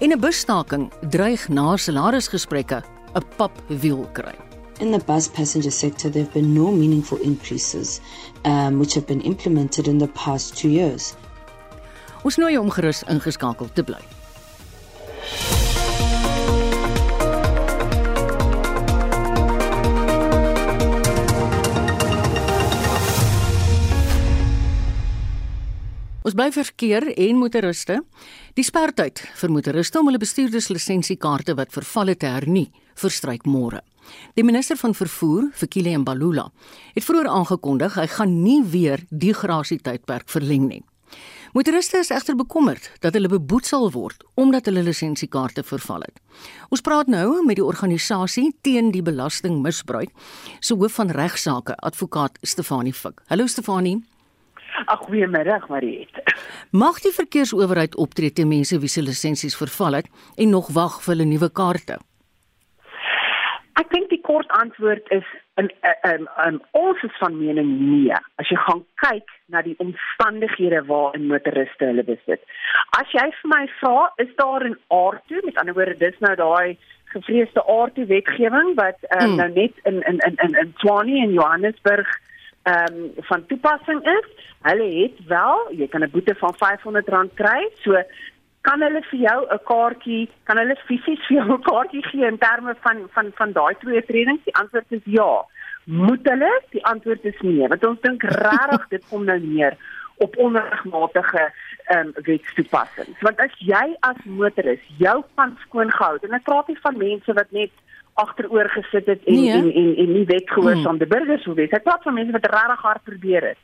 [0.00, 2.82] En 'n busstaking dreig na salarisgesprekke
[3.14, 4.34] 'n papwiel kry.
[4.80, 8.00] In the bus passenger sector, there have been no meaningful increases
[8.44, 11.14] um, which have been implemented in the past two years.
[12.22, 14.02] Ons nooi om gerus ingeskakel te bly.
[26.24, 27.98] Ons bly verkeer en motoriste.
[28.56, 33.82] Die spertyd vir motoriste om hulle bestuurderslisensiekaarte wat verval het te hernie, verstryk môre.
[34.32, 36.46] Die minister van vervoer, Fikile Mbalula,
[36.94, 40.80] het vroeër aangekondig hy gaan nie weer die grasietydperk verleng nie.
[41.52, 46.24] Motoriste is egter bekommerd dat hulle beboet sal word omdat hulle lisensiekaarte verval het.
[46.72, 50.08] Ons praat nou met die organisasie teen die belastingmisbruik
[50.64, 53.20] se hoof van regsaake, advokaat Stefanie Fik.
[53.28, 54.00] Hallo Stefanie.
[54.74, 56.10] Ag goeiemiddag Mariet.
[56.70, 61.14] Mag die verkeersowerheid optree teen mense wie se lisensies verval het en nog wag vir
[61.14, 62.00] hulle nuwe kaarte?
[63.78, 65.26] Ek dink die kort antwoord is
[65.62, 65.70] in
[66.10, 68.18] in in ons is van mening nee.
[68.42, 72.42] As jy gaan kyk na die omstandighede waarin motoriste hulle besit.
[72.98, 76.78] As jy vir my vra, is daar 'n aartoe, met ander woorde, dis nou daai
[77.14, 79.36] gevreesde aartoe wetgewing wat um, hmm.
[79.36, 82.10] nou net in in in in in Tshwane en Johannesburg
[82.64, 84.28] ehm um, van toepassing is.
[84.64, 87.68] Hulle het wel, jy kan 'n boete van R500 kry.
[87.82, 88.02] So
[88.60, 92.38] kan hulle vir jou 'n kaartjie, kan hulle fisies vir jou 'n kaartjie gee in
[92.38, 94.44] terme van van van daai twee tredings?
[94.44, 95.44] Die antwoord is ja.
[95.84, 96.52] Moet hulle?
[96.70, 99.76] Die antwoord is nee, want ons dink regtig dit kom nou neer
[100.16, 101.52] op onregmatige
[101.84, 103.20] ehm um, wetstoepassings.
[103.20, 107.32] Want as jy as motoris jou van skoon gehou en ek praat nie van mense
[107.32, 107.70] wat net
[108.14, 109.52] agteroor gesit het en, nee.
[109.52, 111.18] en en en nie wetgehoorsaam die hmm.
[111.18, 111.70] burgers hoe wees.
[111.70, 113.62] Ek praat van mense wat regtig hard probeer het.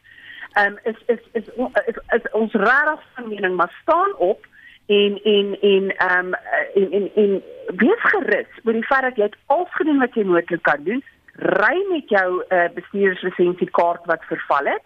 [0.53, 4.47] Ehm um, is, is is is is is ons regtig van mening maar staan op
[4.87, 6.35] en en en ehm um,
[6.75, 7.43] en en en
[7.77, 11.03] wees gerus oor die feit dat jy alles gedoen wat jy moontlik kan doen.
[11.35, 14.83] Ry met jou uh, bestuurslisensiekaart wat verval het.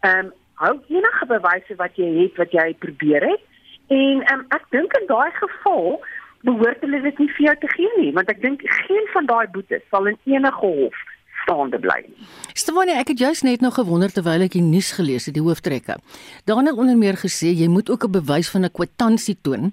[0.00, 3.42] Ehm um, hou enige bewyse wat jy het wat jy probeer het.
[3.88, 5.98] En ehm um, ek dink in daai geval
[6.46, 9.46] behoort hulle dit nie vir jou te gee nie, want ek dink geen van daai
[9.54, 10.94] boetes sal in enige hof
[11.42, 12.28] staande bly nie.
[12.54, 15.98] Stefanie, ek het juist net nog gewonder terwyl ek die nuus gelees het, die hooftrekke.
[16.44, 19.72] Daarin het onder meer gesê jy moet ook 'n bewys van 'n kwitansie toon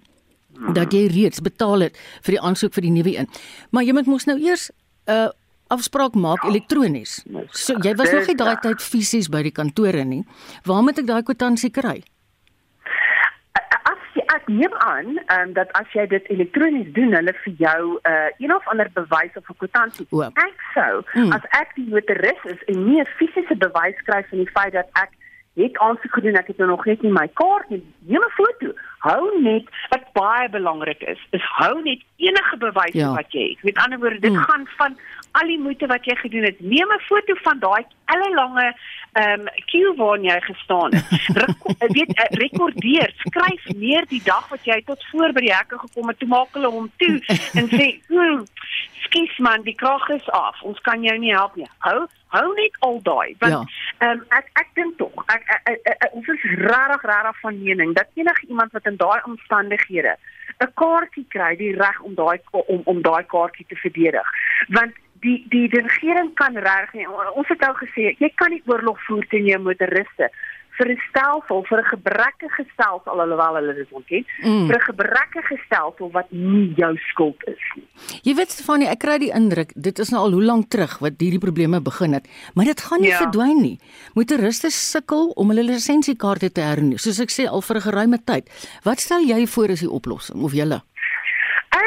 [0.74, 3.28] dat jy reeds betaal het vir die aansoek vir die nuwe een.
[3.72, 4.72] Maar jy moet mos nou eers
[5.08, 5.30] 'n uh,
[5.68, 7.24] afspraak maak elektronies.
[7.52, 10.24] So jy was nog nie daai tyd fisies by die kantore nie.
[10.64, 12.04] Waar moet ek daai kwitansie kry?
[14.46, 18.30] Ek neem aan um, dat as jy dit elektronies doen, hulle vir jou 'n uh,
[18.38, 20.06] een of ander bewys of 'n kwitansie.
[20.38, 21.32] Ek sou mm.
[21.34, 24.90] as ek die notaris is en nie 'n fisiese bewys kry van die feit dat
[24.94, 25.10] ek
[25.56, 27.82] het aansoek gedoen, ek het nou nog net nie my kaart nie.
[28.06, 28.74] Neem 'n foto.
[29.06, 33.14] Hou net wat baie belangrik is, is hou net enige bewys Ja.
[33.14, 33.64] wat jy het.
[33.64, 34.44] Met ander woorde, dit Mm.
[34.48, 34.98] gaan van
[35.32, 36.60] al die moeite wat jy gedoen het.
[36.60, 38.74] Neem 'n foto van daai ellelange
[39.14, 41.06] ehm um, queue waarin jy gestaan het.
[41.40, 45.78] Reko weet eh, rekordeer, skryf neer die dag wat jy tot voor by die hekke
[45.80, 46.20] gekom het.
[46.20, 47.22] Toe maak hulle hom toe
[47.60, 48.44] en sê, "Hm,
[49.06, 50.62] skus man, die krag is af.
[50.62, 53.54] Ons kan jou nie help nie." Hou hou net al daai want
[54.00, 54.12] Ja.
[54.12, 57.94] um, ek ek dink tog ek, ek, ek, ek ons is regtig regtig van mening
[57.96, 60.16] dat enige iemand wat in daai omstandighede
[60.64, 64.28] 'n kaartjie kry, die reg om daai om om daai kaartjie te verdedig.
[64.70, 64.94] Want
[65.26, 67.08] die die die regering kan reg nie.
[67.10, 70.30] Ons het nou gesê jy kan nie oorlog voer teen jou motoriste
[70.78, 74.68] vir 'n stelsel vir 'n gebrekkige stelsel alhoewel hulle dit ontken Mm.
[74.68, 77.88] vir 'n gebrekkige stelsel wat nie jou skuld is nie.
[78.24, 81.14] Jy weet Stefanie, ek kry die indruk dit is nou al hoe lank terug wat
[81.20, 83.18] hierdie probleme begin het, maar dit gaan nie Ja.
[83.18, 83.80] verdwyn nie.
[84.16, 88.50] Motoriste sukkel om hulle lisensiekaarte te hernu, soos ek sê al vir 'n geruime tyd.
[88.84, 90.82] Wat stel jy voor as die oplossing of julle?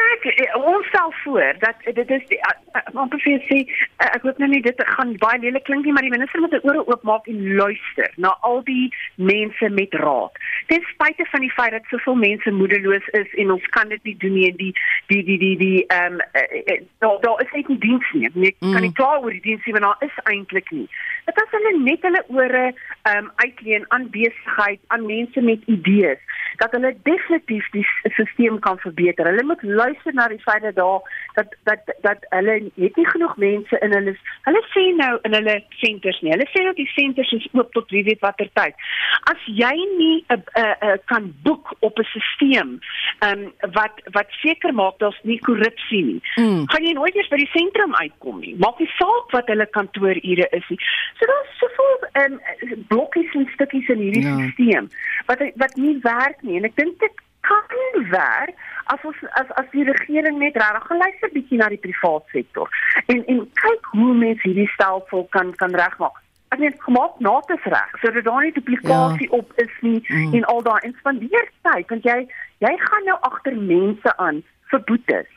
[0.08, 3.58] Ek eh, ons stel voor dat eh, dit is eh, amper vir sê
[4.06, 6.60] ek hoop nou nie dit gaan baie lelik klink nie maar die minister moet sy
[6.68, 10.38] ore oopmaak en luister na al die mense met raad.
[10.72, 14.16] Ten spyte van die feit dat soveel mense moedeloos is en ons kan dit nie
[14.24, 14.72] doen nie en die
[15.12, 18.26] die die die die ehm um, daar daar is net nie diens nie.
[18.48, 18.72] Ek Mm.
[18.72, 20.88] kan nie kla oor die diens nie want daar is eintlik nie.
[21.26, 26.18] Dit as hulle net hulle ore ehm um, uitleen aan besigheid, aan mense met idees
[26.56, 29.26] dat hulle definitief die stelsel kan verbeter.
[29.26, 31.00] Hulle moet luister na die feit dat daar
[31.34, 35.62] dat dat dat hulle het nie genoeg mense in hulle hulle sê nou in hulle
[35.82, 36.32] senters nie.
[36.32, 38.74] Hulle sê dat die senters is oop tot wie weet watter tyd.
[39.30, 42.78] As jy nie 'n uh, uh, kan boek op 'n stelsel
[43.26, 46.64] um, wat wat seker maak daar's nie korrupsie nie, Mm.
[46.70, 48.54] gaan jy nooit eens by die sentrum uitkom nie.
[48.58, 50.78] Maak nie saak wat hulle kantoorure is nie.
[51.18, 52.40] So daar's soveel um,
[52.88, 54.36] blokkies en stukkies in hierdie Ja.
[54.52, 54.88] stelsel
[55.26, 57.12] wat wat nie werk nie en ek dink dit
[57.48, 58.54] kan werk
[58.94, 62.68] as ons as as die regering net regtig gaan luister bietjie na die privaat sektor
[63.06, 66.16] en en kyk hoe mense hierdie stelsel kan kan regmaak.
[66.54, 69.40] Ek meen gemaak nates reg sodat daar nie duplikasie ja.
[69.40, 70.34] op is nie Mm.
[70.34, 72.18] en al daai en spandeer tyd want jy
[72.64, 75.28] jy gaan nou agter mense aan vir boetes.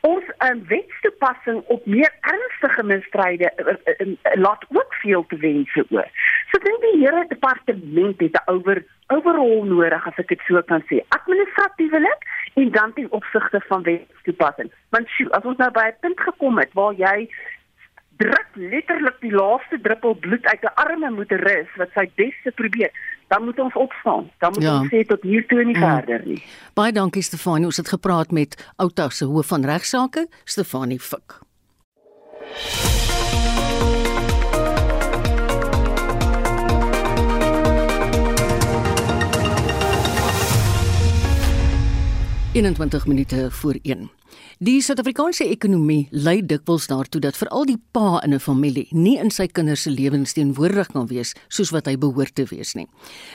[0.00, 5.84] Ons um, wetstoepassing op meer ernstige misdrywe uh, uh, uh, laat ook veel te wense
[5.90, 6.08] oor.
[6.50, 10.82] So dink die hele departement het 'n oor overall nodig as ek dit so kan
[10.90, 11.00] sê.
[11.08, 14.70] Administratiewelik en dan ten opsigte van wetstoepassing.
[14.90, 17.28] Want sjoe, as ons nou by 'n punt gekom het waar jy
[18.16, 22.90] druk letterlik die laaste druppel bloed uit 'n arme motoris wat sy bes te probeer,
[23.28, 24.30] dan moet ons opstaan.
[24.38, 24.78] Dan moet Ja.
[24.80, 25.82] ons sê tot hier toe en nie Mm.
[25.82, 26.42] verder nie.
[26.74, 27.64] Baie dankie Stefanie.
[27.66, 31.40] Ons het gepraat met Outa se hoof van regsaake, Stefanie Fik.
[42.54, 44.10] ...21 minute voor 1.
[44.58, 49.30] Die Suid-Afrikaanse ekonomie lei dikwels daartoe dat veral die pa in 'n familie nie in
[49.30, 52.86] sy kinders se lewens teenwoordig kan wees soos wat hy behoort te wees nie.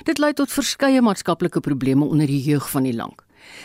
[0.03, 3.21] Dit lei tot verskeie maatskaplike probleme onder die jeug van die land.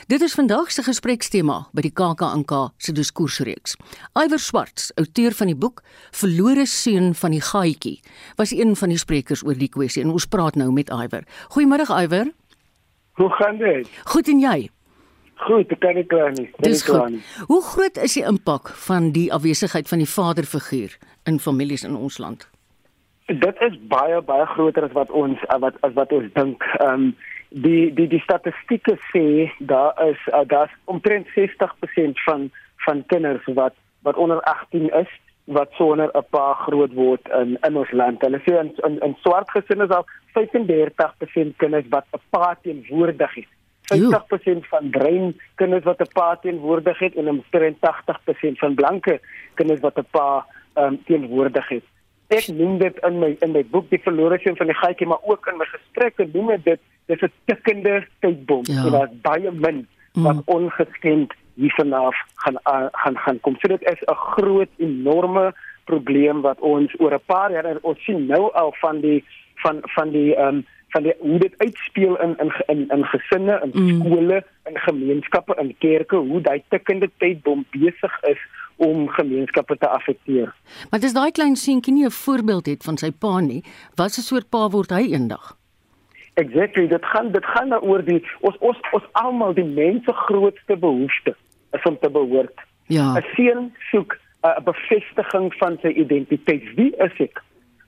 [0.06, 3.76] Dit is vandag se gesprekstema by die KAKNK se diskoersreeks.
[4.24, 8.00] Iwer Swarts, outeur van die boek Verlore seun van die gaaitjie,
[8.36, 11.24] was een van die sprekers oor die kwessie en ons praat nou met Iwer.
[11.48, 12.32] Goeiemôre Iwer.
[13.12, 13.88] Hoe gaan dit?
[14.04, 14.70] Goed en jy?
[15.42, 16.46] Goed, ek kan nie kla nie.
[16.62, 17.08] Dis goed.
[17.10, 17.22] nie.
[17.50, 22.18] Hoe groot is die impak van die afwesigheid van die vaderfiguur in families in ons
[22.22, 22.46] land?
[23.26, 26.66] Dit is baie baie groter as wat ons as wat as wat ons dink.
[26.78, 27.14] Ehm um,
[27.52, 32.50] die die die statistieke sê daar is uh, daar's omtrent 60% van
[32.86, 35.10] van kinders wat wat onder 18 is
[35.44, 38.22] wat sonder 'n pa groot word in in ons land.
[38.22, 40.06] Hulle sê in in, in swart gesinne is daar
[40.38, 43.50] 35% kinders wat 'n pa teenwoordig het.
[43.90, 49.20] 50% van bruin kinders wat 'n pa teenwoordig het en omtrent 80% van blanke
[49.54, 51.84] kinders wat 'n pa um, teenwoordig het.
[52.28, 55.22] Ek noem dit in my in my boek die verlore seun van die gaatjie, maar
[55.22, 58.62] ook in my gesprekke noem ek dit dis 'n tikkende tydbom.
[58.64, 58.84] Ja.
[58.84, 60.42] En daar's baie min wat mm.
[60.44, 63.56] ongeskend hiervanaf gaan uh, gaan gaan kom.
[63.60, 68.26] So dit is 'n groot enorme probleem wat ons oor 'n paar jaar ons sien
[68.26, 72.36] nou al van die van van die ehm um, van die hoe dit uitspeel in
[72.38, 74.00] in in, in gesinne, in Mm.
[74.00, 78.38] skole, in gemeenskappe, in kerke, hoe daai tikkende tydbom besig is
[78.76, 80.52] om gemeenskappe te affekteer.
[80.90, 83.62] Maar dis daai klein seentjie nie 'n voorbeeld het van sy pa nie.
[83.94, 85.56] Wat 'n soort pa word hy eendag?
[86.34, 90.76] Exactly, dit gaan dit gaan daaroor die ons ons ons almal die mens se grootste
[90.76, 91.36] behoefte
[91.72, 92.58] is om te behoort.
[92.86, 93.14] Ja.
[93.18, 96.62] 'n Seun soek 'n bevestiging van sy identiteit.
[96.74, 97.42] Wie is ek?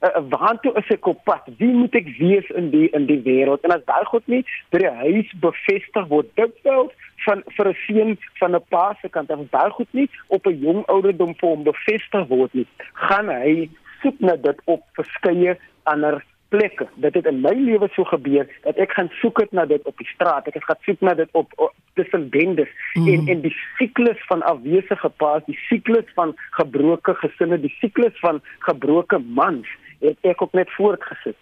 [0.04, 1.48] Uh, waartoe is ek op pad?
[1.58, 3.64] Wie moet ek wees in die in die wêreld?
[3.64, 4.42] En as daai God nie
[4.74, 6.90] by die huis bevestig word, dit wel
[7.24, 10.60] van vir 'n seun van 'n pa se kant af, daai goed nie op 'n
[10.66, 13.70] jong ouderdom vir hom bevestig word nie, gaan hy
[14.02, 16.22] soek na dit op verskeie ander
[16.54, 16.86] plekke.
[17.04, 19.98] Dit het in my lewe so gebeur dat ek gaan soek dit na dit op
[20.00, 20.46] die straat.
[20.50, 23.08] Ek het gaan soek na dit op, op tussen bendes mm.
[23.12, 28.42] en en die siklus van afwesige paas, die siklus van gebroke gesinne, die siklus van
[28.68, 29.68] gebroke mans
[30.04, 31.38] het ek ook net voortgesit.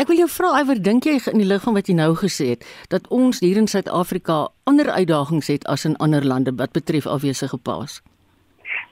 [0.00, 2.54] Ek wil jou vra iwer dink jy in die lig van wat jy nou gesê
[2.54, 7.06] het dat ons hier in Suid-Afrika ander uitdagings het as in ander lande wat betref
[7.06, 8.00] afwesige paas?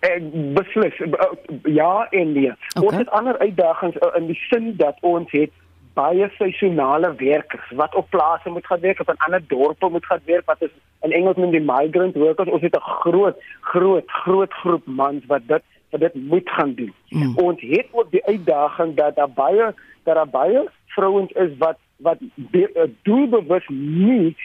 [0.03, 0.23] Ek
[0.57, 0.97] beslis
[1.71, 2.51] ja en nee.
[2.51, 2.83] Okay.
[2.83, 5.53] Ons het ander uitdagings in die sin dat ons het
[5.95, 10.25] baie seisonale werkers wat op plase moet gaan werk of in ander dorpe moet gaan
[10.25, 10.73] werk wat is
[11.03, 12.49] in Engels noem die migrant workers.
[12.49, 16.95] Ons het 'n groot groot groot groep mans wat dit wat dit moet gaan doen.
[17.09, 17.39] Mm.
[17.39, 22.18] Ons het ook die uitdaging dat daar baie dat daar baie vrouens is wat wat
[22.53, 24.36] eh, doelbewus nie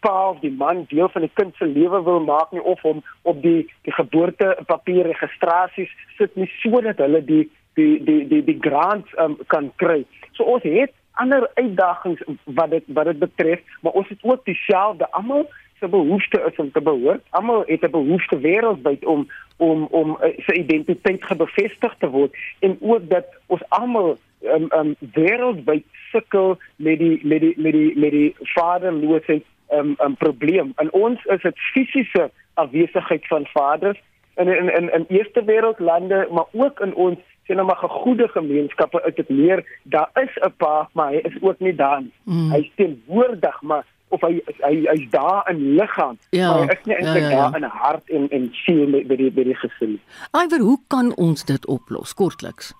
[0.00, 3.02] pa of die man deel van die kind se lewe wil maak nie of hom
[3.22, 9.10] op die die geboortepapier registrasies sit nie sodat hulle die die die die die grants
[9.18, 10.04] um, kan kry.
[10.32, 10.92] So ons het
[11.22, 15.46] ander uitdagings wat dit wat dit betref, maar ons het ook dieselfde almal
[15.78, 17.22] se behoefte is om te behoort.
[17.30, 22.76] Almal het 'n behoefte wêreldwyd om om om uh, sy identiteit gebevestig te word en
[22.80, 24.18] ook dat ons almal
[24.54, 30.16] um, um, wêreldwyd sukkel met die met die met die met die vaderloosheid um, um,
[30.16, 30.72] probleem.
[30.76, 34.00] En ons is dit fisiese afwesigheid van vaders
[34.36, 39.02] in in in in eerste wêreldlande, maar ook in ons sien nou maar gegoede gemeenskappe
[39.02, 42.12] uit dit meer daar is 'n pa, maar hy is ook nie daar nie.
[42.24, 42.50] Mm.
[42.50, 46.84] Hy steun woordig, maar of hy hy hy's daar in liggaam ja, maar hy is
[46.84, 47.50] nie eintlik ja, ja, ja.
[47.50, 49.98] daar in hart en en siel by die by die gesin.
[50.44, 52.74] Iwer, hoe kan ons dit oplos kortliks?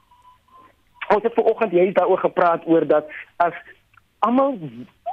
[1.15, 3.55] Ons het vanoggend jy het daaroor gepraat oor dat as
[4.27, 4.59] almal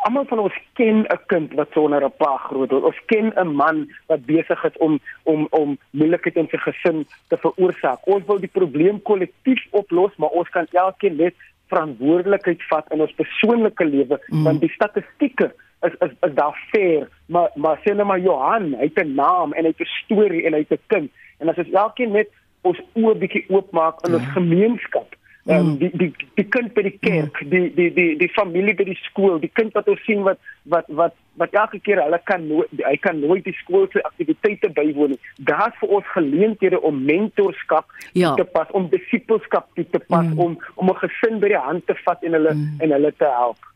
[0.02, 2.84] almal van ons ken 'n kind wat sonder 'n pa groot word.
[2.84, 7.38] Ons ken 'n man wat besig is om om om moeilikheid in sy gesin te
[7.38, 8.00] veroorsaak.
[8.08, 11.36] Ons wil die probleem kollektief oplos, maar ons kan elkeen net
[11.72, 14.44] verantwoordelikheid vat in ons persoonlike lewe mm.
[14.44, 15.52] want die statistieke
[15.88, 19.54] is is is daar fair maar maar sê net maar Johan hy het 'n naam
[19.54, 22.30] en hy het 'n storie en hy het 'n kind en as ons elkeen net
[22.62, 25.08] ons oë bietjie oopmaak in ons ja.
[25.46, 27.50] Gemeenskap um, die die die kind by die kerk mm.
[27.50, 30.40] die die die die familie by die skool die kind wat ons sien wat
[30.70, 34.70] wat wat wat elke keer hulle kan nooit hy kan nooit die skool se aktiwiteite
[34.78, 35.18] bywoon
[35.50, 38.36] daar's vir ons geleenthede om mentorskap ja.
[38.36, 40.40] te pas om disipelskap te pas mm.
[40.40, 42.80] om om 'n gesin by die hand te vat en hulle mm.
[42.80, 43.70] en hulle te help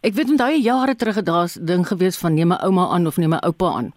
[0.00, 3.06] Ek weet onthou jare terug het daar 'n ding gewees van neem 'n ouma aan
[3.06, 3.92] of neem 'n oupa aan.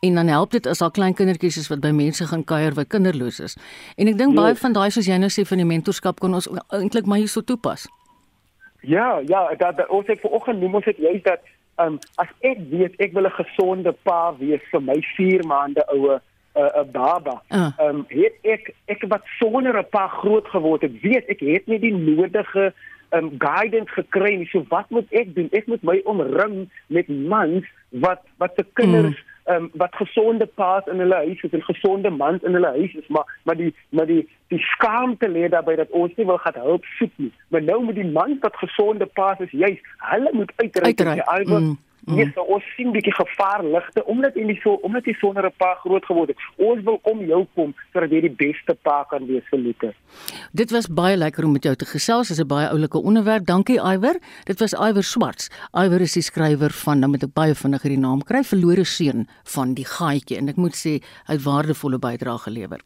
[0.00, 2.86] En dan help dit as al klein kindertjies is wat by mense gaan kuier wat
[2.86, 3.56] kinderloos is.
[3.96, 6.48] En ek dink baie van daai soos jy nou sê van die mentorskap kan ons
[6.70, 7.88] eintlik maar hierso toepas.
[8.80, 11.42] Ja, ja, dat, dat ons het vanoggend noem ons dit juist dat
[11.82, 16.20] um, as ek weet ek wil 'n gesonde pa wees vir my 4 maande oue
[16.20, 17.42] 'n uh, 'n baba.
[17.50, 17.70] Uh.
[17.78, 21.66] Ehm um, het ek ek wat sonder 'n pa groot geword het, weet ek het
[21.66, 22.72] nie die nodige
[23.10, 24.46] um, guidance gekry nie.
[24.46, 25.48] So wat moet ek doen?
[25.50, 29.26] Ek moet my omring met mans wat wat se kinders mm.
[29.48, 33.06] Um, wat gesonde paas in hulle huis het en gesonde mans in hulle huis is,
[33.08, 36.84] maar maar die maar die die skaamte lê daarbey dat ons nie wil gaan hulp
[36.84, 37.32] soek nie.
[37.48, 40.86] Maar nou met die mans wat gesonde paas is, juis hulle moet uitreik.
[40.86, 41.24] uitreik.
[41.24, 41.76] Ja, mm.
[42.34, 45.74] So ons sien bietjie gevaar ligte omdat jy nie so omdat jy sonder 'n pa
[45.82, 46.38] groot geword het.
[46.56, 49.92] Ons wil om jou kom sodat jy die beste pa kan wees vir Luke.
[50.52, 52.28] Dit was baie lekker om met jou te gesels.
[52.28, 53.44] Dit is 'n baie oulike onderwerp.
[53.46, 54.16] Dankie Iwer.
[54.44, 55.50] Dit was Iwer Swarts.
[55.72, 59.28] Iwer is die skrywer van nou met ek baie vinnig hierdie naam kry, Verlore seun
[59.44, 62.80] van die gaatjie en ek moet sê hy het waardevolle bydrae gelewer.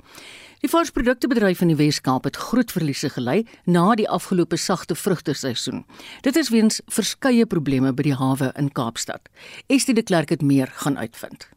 [0.62, 5.80] Die varsproduktebedryf in die Wes-Kaap het groot verliese gely na die afgelope sagte vrugteseisoen.
[6.22, 9.26] Dit is weens verskeie probleme by die hawe in Kaapstad.
[9.66, 11.48] Estie de Klerk het meer gaan uitvind.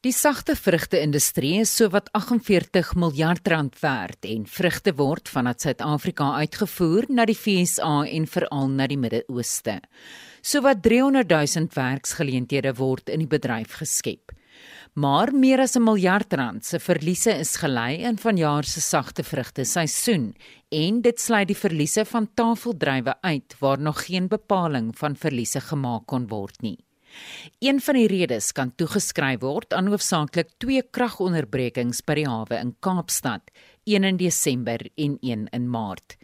[0.00, 7.10] Die sagte vrugte-industrie is sowat 48 miljard rand werd en vrugte word vanuit Suid-Afrika uitgevoer
[7.12, 9.82] na die VSA en veral na die Midde-Ooste.
[10.40, 14.37] Sowat 300 000 werksgeleenthede word in die bedryf geskep
[14.98, 19.64] maar meer as 'n miljard rand se verliese is gelei in vanjaar se sagte vrugte
[19.64, 20.34] seisoen
[20.68, 26.06] en dit sluit die verliese van tafeldrywe uit waar nog geen bepaling van verliese gemaak
[26.06, 26.78] kon word nie.
[27.58, 32.74] Een van die redes kan toegeskryf word aan hoofsaaklik twee kragonderbrekings by die hawe in
[32.80, 33.42] Kaapstad,
[33.84, 36.16] een in Desember en een in Maart.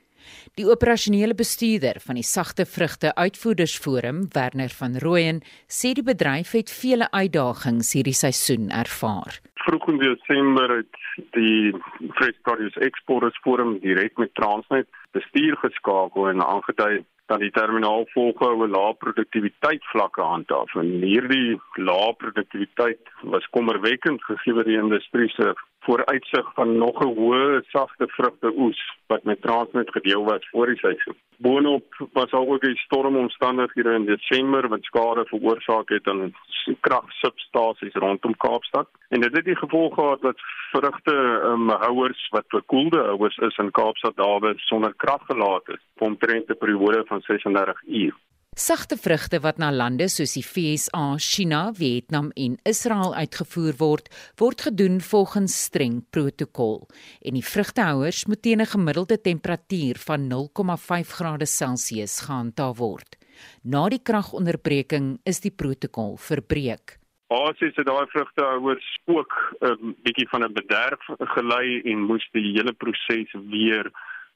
[0.55, 6.71] Die operasionele bestuurder van die sagte vrugte uitvoerdersforum, Werner van Rooyen, sê die bedryf het
[6.71, 9.41] vele uitdagings hierdie seisoen ervaar.
[9.65, 11.01] Vroeg in Desember het
[11.37, 11.73] die
[12.19, 18.69] Fresh Produce Exporters Forum direk met Transnet bestuur geskakel en aangedui dat die terminaal volgehoue
[18.69, 20.75] lae produktiwiteit vlakke handhaaf.
[20.81, 23.01] En hierdie lae produktiwiteit
[23.35, 25.55] was kommerwekkend gegee die industrie se
[25.85, 30.79] vooruitsig van nog 'n hoë sagte vrugte oes wat met Transnet gedeel was voor die
[30.79, 31.17] seisoen.
[31.37, 36.35] Boonop was daar ook die stormomstandighede in Desember wat skade veroorsaak het aan
[36.81, 38.89] kragsubstasies rondom Kaapstad.
[39.09, 41.15] En dit het die gevolg gehad dat vrugte
[41.45, 46.49] um, houers wat verkoelde houers is in Kaapstad daar sonder krag gelaat is vir omtrent
[46.49, 48.15] 'n periode van 36 uur.
[48.55, 54.07] Sagte vrugte wat na lande soos die VSA, China, Vietnam en Israel uitgevoer word,
[54.39, 56.85] word gedoen volgens streng protokol
[57.27, 63.19] en die vrugtehouers moet teen 'n gemiddelde temperatuur van 0,5 grade Celsius gehandhaaf word.
[63.65, 66.99] Na die kragonderbreking is die protokol verbreek.
[67.27, 72.53] Basies het daai vrugtehouers ook 'n um, bietjie van 'n bederf gelei en moes die
[72.55, 73.91] hele proses weer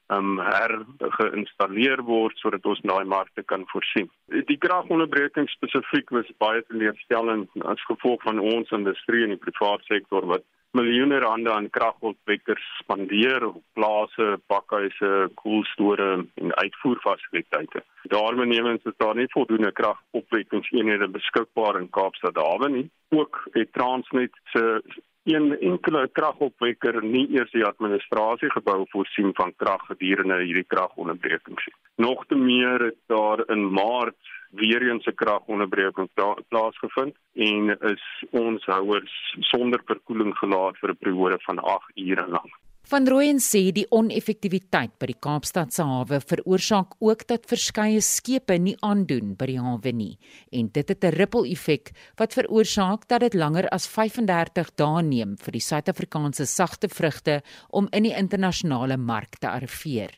[0.09, 0.71] um her
[1.17, 4.09] geïnstalleer word sodat ons daai markte kan voorsien.
[4.51, 10.25] Die kragonderbreking spesifiek was baie teleurstellend as gevolg van ons industrie en die private sektor
[10.33, 10.45] wat
[10.77, 16.09] miljoene rande aan kragopwekkers spandeer op plase, pakhuise, koelstore
[16.41, 17.81] en uitvoerfasiliteite.
[18.13, 22.89] Daarmee nemens is daar nie voldoende kragopwekkingseenhede beskikbaar in Kaapstad hawe nie.
[23.09, 24.81] Ook het Transnet se
[25.35, 31.75] een enkele kragopwekker nie eers die administrasiegebou voorsien van krag gedurende hierdie kragonderbrekings nie.
[32.05, 36.09] Nog te meer het daar in Maart weer eens 'n kragonderbreking
[36.47, 42.53] plaasgevind en is ons houers sonder verkoeling gelaat vir 'n periode van 8 ure lank.
[42.89, 48.55] Van Rooyen sê die oneffektiwiteit by die Kaapstad se hawe veroorsaak ook dat verskeie skepe
[48.57, 50.15] nie aandoen by die hawe nie
[50.49, 55.51] en dit het 'n rippel-effek wat veroorsaak dat dit langer as 35 dae neem vir
[55.51, 60.17] die Suid-Afrikaanse sagte vrugte om in die internasionale mark te arriveer.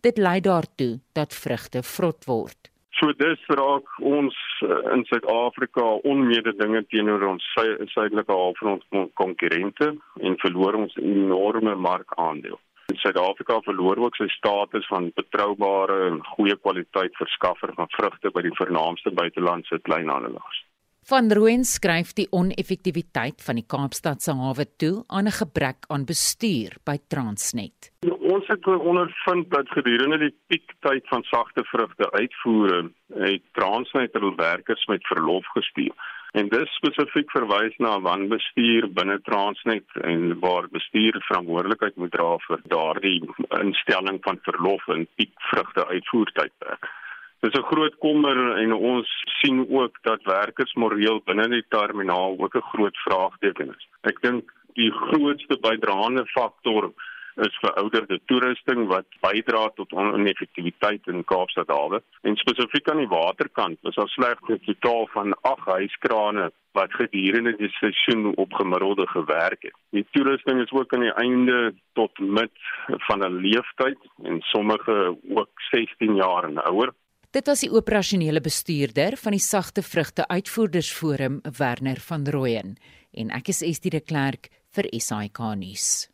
[0.00, 2.70] Dit lei daartoe dat vrugte vrot word.
[2.96, 7.48] So dis raak ons uh, in Suid-Afrika onmede dinge teenoor ons
[7.92, 8.86] suidelike halfrond
[9.20, 9.90] konkurrente
[10.20, 12.56] en verloor ons enorme markandeel.
[13.02, 18.54] Suid-Afrika verloor ook sy status van betroubare en goeie kwaliteit verskaffer van vrugte by die
[18.56, 20.65] vernaamste buitelandse kleinhandelaars.
[21.06, 26.04] Van Rooyen skryf die oneffektiwiteit van die Kaapstad se hawe toe aan 'n gebrek aan
[26.04, 27.92] bestuur by Transnet.
[28.34, 34.86] Ons het ondervind dat gedurende die piektyd van sagte vrugte uitvoere het Transnet hulle werkers
[34.86, 35.94] met verlof gestuur.
[36.32, 42.60] En dis spesifiek verwys na wanbestuur binne Transnet en waar bestuur verantwoordelikheid moet dra vir
[42.62, 43.22] daardie
[43.62, 47.05] instelling van verlof in piekvrugte uitvoertydperk.
[47.40, 49.08] Dis 'n groot kommer en ons
[49.40, 53.88] sien ook dat werkers moreel binne die terminaal ook 'n groot vraagteken is.
[54.02, 56.92] Ek dink die grootste bydraende faktor
[57.36, 62.02] is verouderde toerusting wat bydra tot oneffektiwiteit in Kaapstad hawe.
[62.22, 67.56] En spesifiek aan die waterkant, is daar slegs 'n totaal van 8 huiskrane wat gedurende
[67.56, 69.76] die seisoen op gemiddelde gewerk het.
[69.90, 72.52] Die toerusting is ook aan die einde tot mid
[72.86, 76.92] van 'n leeftyd en sommige ook 16 jaar en ouer.
[77.36, 82.78] Dit was die operasionele bestuurder van die sagte vrugte uitvoerdersforum Werner van Rooyen
[83.12, 86.06] en ek is Estie de Klerk vir SAK nuus.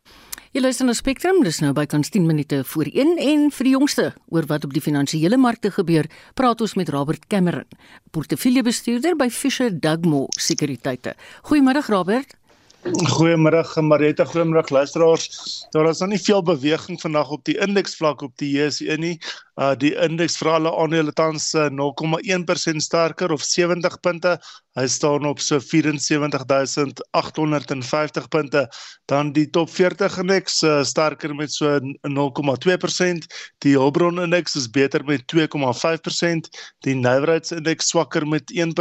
[0.51, 3.77] Jy luister na Spectrum, dis nou by kans 10 minute voor 1 en vir die
[3.77, 7.71] jongste oor wat op die finansiële markte gebeur, praat ons met Robert Cameron,
[8.11, 11.15] portefeuljebestuurder by Fisher Dugmore Sekuriteite.
[11.47, 12.35] Goeiemôre Robert.
[12.83, 15.67] Goeiemôre Marieta, goeiemôre luisteraars.
[15.71, 19.21] Daar is nog nie veel beweging vandag op die indeksvlak op die JSE nie.
[19.61, 24.39] Uh die indeks vir alle aandele tans 0,1% uh, sterker of 70 punte.
[24.79, 28.65] Hy staan op so 74850 punte.
[29.13, 31.69] Dan die top 40 indeks uh, sterker met so
[32.09, 33.29] 0,2%.
[33.61, 36.49] Die Hulbron indeks is beter met 2,5%.
[36.89, 38.73] Die nywerheidsindeks swakker met 1%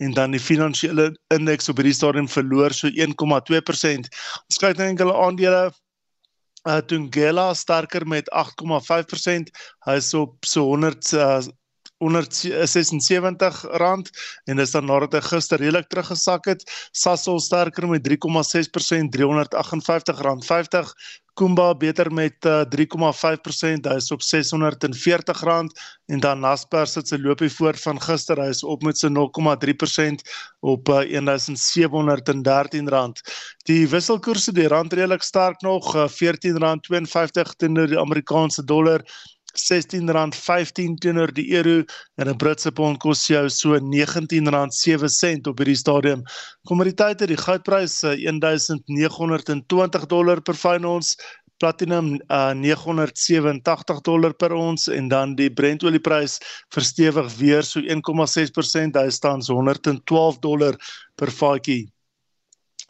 [0.00, 4.08] en dan die finansiële indeks op hierdie stadium verloor so 1,2%.
[4.48, 5.68] Ons kyk na enkele aandele
[6.68, 9.50] uh Tungela sterker met 8,5%.
[9.86, 11.40] Hy is op so 100 uh,
[12.00, 14.10] 176 rand
[14.48, 16.64] en dis dan nadat hy gister redelik teruggesak het.
[16.96, 20.94] Sasol sterker met 3,6% R358.50.
[21.40, 25.38] Kumba beter met uh, 3,5%, hy is op R640
[26.12, 30.20] en dan Naspers sit sy loopie voort van gister, hy is op met sy 0,3%
[30.60, 33.24] op uh, R1713.
[33.70, 39.00] Die wisselkoerse die rand redelik sterk nog, uh, R14.52 teenoor die Amerikaanse dollar.
[39.56, 41.84] R16.15 teenoor die euro
[42.16, 46.22] en 'n Britse pond kos jou so R19.07 op hierdie stadium.
[46.66, 51.16] Kommoditeite, die goudprys $1920 dollar per fyn ons,
[51.60, 56.38] platinum uh, 987 dollar per ons en dan die Brent olieprys
[56.74, 60.76] verstewig weer so 1,6%, hy staan so 112 dollar
[61.16, 61.86] per vatjie.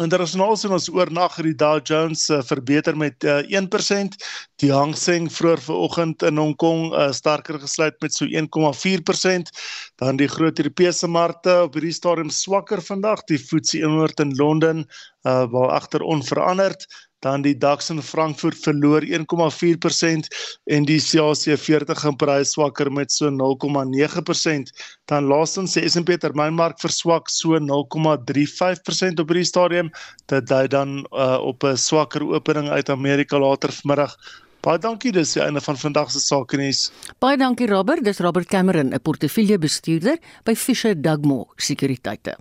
[0.01, 4.14] Internasionaal sien ons oornag het die Dow Jones uh, verbeter met uh, 1%.
[4.62, 9.53] Die Hang Seng vroeër vanoggend in Hong Kong uh, sterker gesluit met so 1,4%.
[10.01, 13.26] Dan die groot Europese markte op hierdie stadium swakker vandag.
[13.28, 14.86] Die FTSE 100 in Londen
[15.28, 16.88] uh, waar agter onveranderd
[17.25, 20.29] dan die DAX in Frankfurt verloor 1,4%
[20.73, 24.73] en die CAC 40 in Parys swakker met so 0,9%.
[25.11, 29.91] Dan laastens die S&P termynmark verswak so 0,35% op hierdie stadium.
[30.33, 34.16] Dit dui dan uh, op 'n swakker opening uit Amerika later vanmiddag.
[34.61, 36.91] Baie dankie, dis die einde van vandag se sake nuus.
[37.18, 42.37] Baie dankie Robert, dis Robert Cameron, 'n portefeuljebestuurder by Fisher Dugmore Sekuriteite.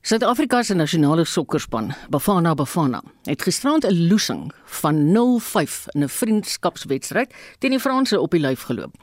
[0.00, 7.34] Suid-Afrika se nasionale sokkerspan, Bafana Bafana, het gisterand 'n losing van 0-5 in 'n vriendskapswedstryd
[7.58, 8.94] teen die Franse op die lyf geloop.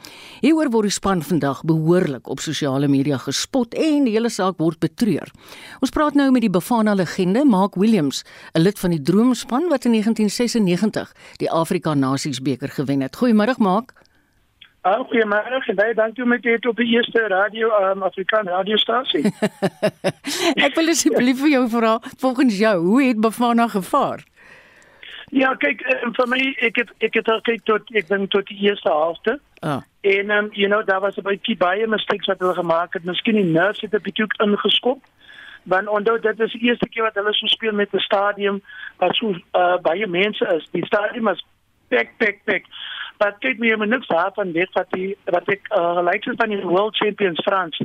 [0.42, 4.80] Hieroor word die span vandag behoorlik op sosiale media gespot en die hele saak word
[4.80, 5.32] betreur.
[5.80, 8.24] Ons praat nou met die Bafana legende, Mark Williams,
[8.54, 13.18] 'n lid van die Droomspan wat in 1996 die Afrika Nasies beker gewen het.
[13.18, 13.94] Goeiemôre, Mark.
[14.88, 19.26] Ah, goeiemôre en baie dankie om dit op die eerste radio um, Afrikaan radiostasie.
[20.66, 24.24] ek wil asseblief vir jou vra, volgens jou, hoe het Bafana gevaar?
[25.36, 28.48] Ja, kyk, um, vir my ek het ek het al kyk tot ek dink tot
[28.48, 29.36] die eerste helfte.
[29.60, 29.82] Ah.
[30.08, 33.04] En um, you know, daar was 'n bietjie baie mistakes wat hulle gemaak het.
[33.04, 35.04] Miskien die nerves het 'n bietjie ingeskop.
[35.64, 38.64] Want onthou dit is die eerste keer wat hulle so speel met 'n stadion
[39.04, 40.70] wat so uh, baie mense is.
[40.72, 41.44] Die stadion was
[41.90, 42.64] pek pek pek.
[43.18, 46.62] Maar kyk my maar niks daarvan weet wat die wat ek uh, like van die
[46.62, 47.82] World Champions Frans.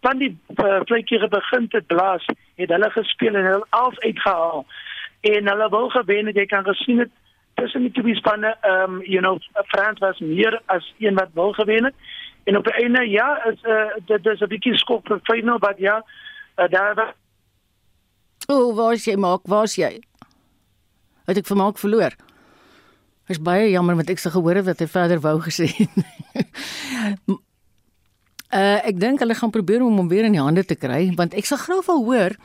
[0.00, 4.66] Van die uh, vletjie begin te blaas, het hulle gespeel en hulle af uitgehaal.
[5.20, 7.10] En hulle wil gewen het, jy kan gesien het
[7.54, 9.38] tussen die twee spanne, um you know,
[9.72, 11.94] Frans was meer as een wat wil gewen het.
[12.44, 15.74] En op die einde ja, is uh, dit is 'n bietjie skok vir final, maar
[15.78, 16.04] ja,
[16.56, 17.14] uh, daar was
[18.46, 19.40] O, oh, waar is jy maak?
[19.50, 19.96] Waar is jy?
[21.26, 22.14] Het ek vermaak verloor?
[23.28, 25.66] Is baie jammer want ek se gehoor het wat hy verder wou gesê.
[27.26, 31.34] uh ek dink hulle gaan probeer om hom weer in die hande te kry want
[31.34, 32.36] ek sal graag wil hoor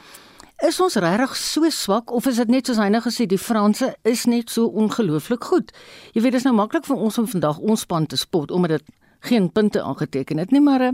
[0.66, 3.92] is ons regtig so swak of is dit net soos hy nou gesê die Franse
[4.06, 5.72] is net so ongelooflik goed.
[6.14, 8.78] Jy weet dit is nou maklik vir ons om vandag ons span te spot omdat
[8.78, 8.92] dit
[9.30, 10.94] geen punte aangeteken het nie maar uh,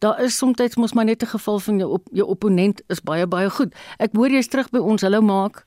[0.00, 3.26] daar is soms mos maar net 'n geval van jou op jou opponent is baie
[3.26, 3.74] baie goed.
[3.98, 5.02] Ek hoor jy's terug by ons.
[5.02, 5.64] Hallo maak.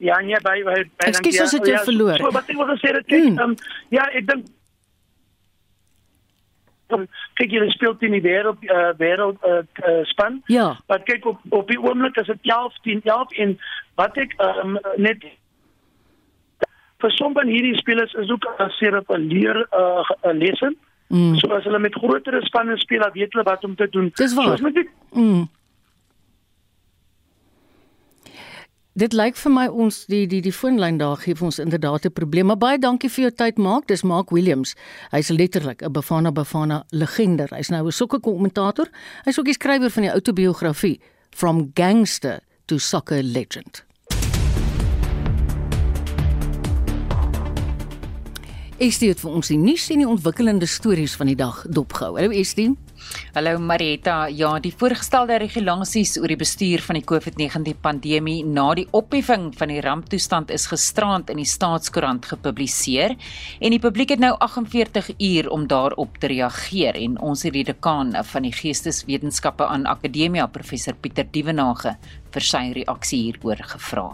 [0.00, 2.16] Ja, nee, by by by Ek skiet as dit jou verloor.
[2.22, 3.38] So, wat ek wil gesê het, kyk, mm.
[3.44, 3.56] um,
[3.92, 4.46] ja, ek dink
[6.96, 7.04] um,
[7.38, 10.40] kyk jy speel teen die wêreld uh, wêreld uh, uh, span.
[10.52, 10.72] Ja.
[10.88, 13.54] Maar kyk op op die oomblik is dit 11 10 11 en
[14.00, 15.28] wat ek um, net
[17.00, 20.72] vir sommige hierdie spelers is ook as hulle op 'n leer 'n uh, lesse.
[21.10, 21.36] Mm.
[21.38, 24.10] So as hulle met groter spanne speel, dan weet hulle wat om te doen.
[24.14, 24.56] Dis waar.
[24.56, 25.48] So, met die, mm.
[29.00, 32.12] Dit lyk vir my ons die die die foonlyn daar gee vir ons inderdaad 'n
[32.12, 32.46] probleem.
[32.46, 33.86] Maar baie dankie vir jou tyd maak.
[33.86, 34.74] Dis Mark Williams.
[35.10, 37.46] Hy's letterlik 'n Bafana Bafana legende.
[37.48, 38.88] Hy's nou 'n sokker kommentator.
[39.24, 43.84] Hy's ook die skrywer van die outobiografie From Gangster to Soccer Legend.
[48.76, 52.16] Estie het vir ons die nuus en die ontwikkelende stories van die dag dopgehou.
[52.16, 52.76] Hallo Estie.
[53.34, 54.28] Hallo Marietta.
[54.28, 59.72] Ja, die voorgestelde regulasies oor die bestuur van die COVID-19 pandemie na die opheffing van
[59.72, 65.50] die ramptoestand is gisterand in die Staatskoerant gepubliseer en die publiek het nou 48 uur
[65.50, 70.94] om daarop te reageer en ons het die dekaan van die Geesteswetenskappe aan Akademia professor
[70.94, 71.96] Pieter Dievenage
[72.34, 74.10] vir sy reaksie hieroor gevra.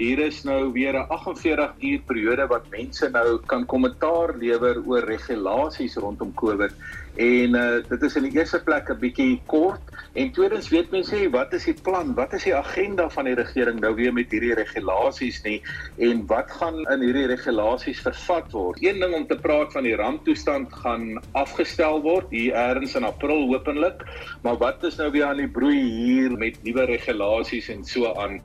[0.00, 5.04] Hier is nou weer 'n 48 uur periode wat mense nou kan kommentaar lewer oor
[5.04, 6.72] regulasies rondom COVID.
[7.16, 9.82] En uh, dit is in die eerste plek 'n bietjie kort.
[10.14, 13.34] En tweedens weet mense nie wat is die plan, wat is die agenda van die
[13.34, 15.60] regering nou weer met hierdie regulasies nie?
[15.98, 18.80] En wat gaan in hierdie regulasies vervat word.
[18.80, 23.52] Een ding om te praat van die ramptoestand gaan afgestel word hier eers in April
[23.52, 24.00] hopelik,
[24.42, 28.40] maar wat is nou weer aan die broei hier met nuwe regulasies en so aan?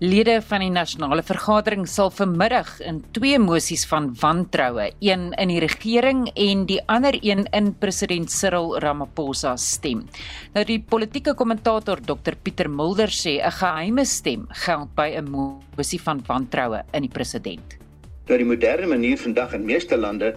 [0.00, 5.58] Lede van die nasionale vergadering sal vanmiddag in twee mosies van wantroue, een in die
[5.60, 10.06] regering en die ander een in president Cyril Ramaphosa stem.
[10.54, 16.00] Nou die politieke kommentator Dr Pieter Mulder sê 'n geheime stem geld by 'n mosie
[16.00, 17.79] van wantroue in die president.
[18.30, 20.28] Nou die moderne manier vandag in meeste lande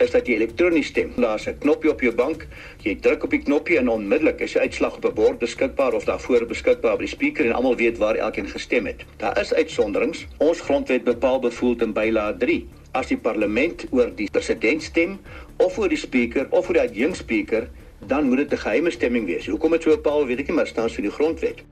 [0.00, 1.10] is dat jy elektronies stem.
[1.20, 2.46] Daar's 'n knoppie op jou bank,
[2.80, 6.04] jy druk op die knoppie en onmiddellik is die uitslag op 'n bord beskikbaar of
[6.04, 9.04] daarvoor beskikbaar by die spreker en almal weet waar elkeen gestem het.
[9.18, 10.26] Daar is uitsonderings.
[10.38, 15.20] Ons grondwet bepaal bevoeld in byla 3 as die parlement oor die president stem
[15.56, 17.68] of oor die spreker of oor die adjunkspreker,
[18.06, 19.46] dan moet dit 'n geheime stemming wees.
[19.46, 21.62] Hoekom dit so bepaal, weet ek nie, maar staan so in die grondwet.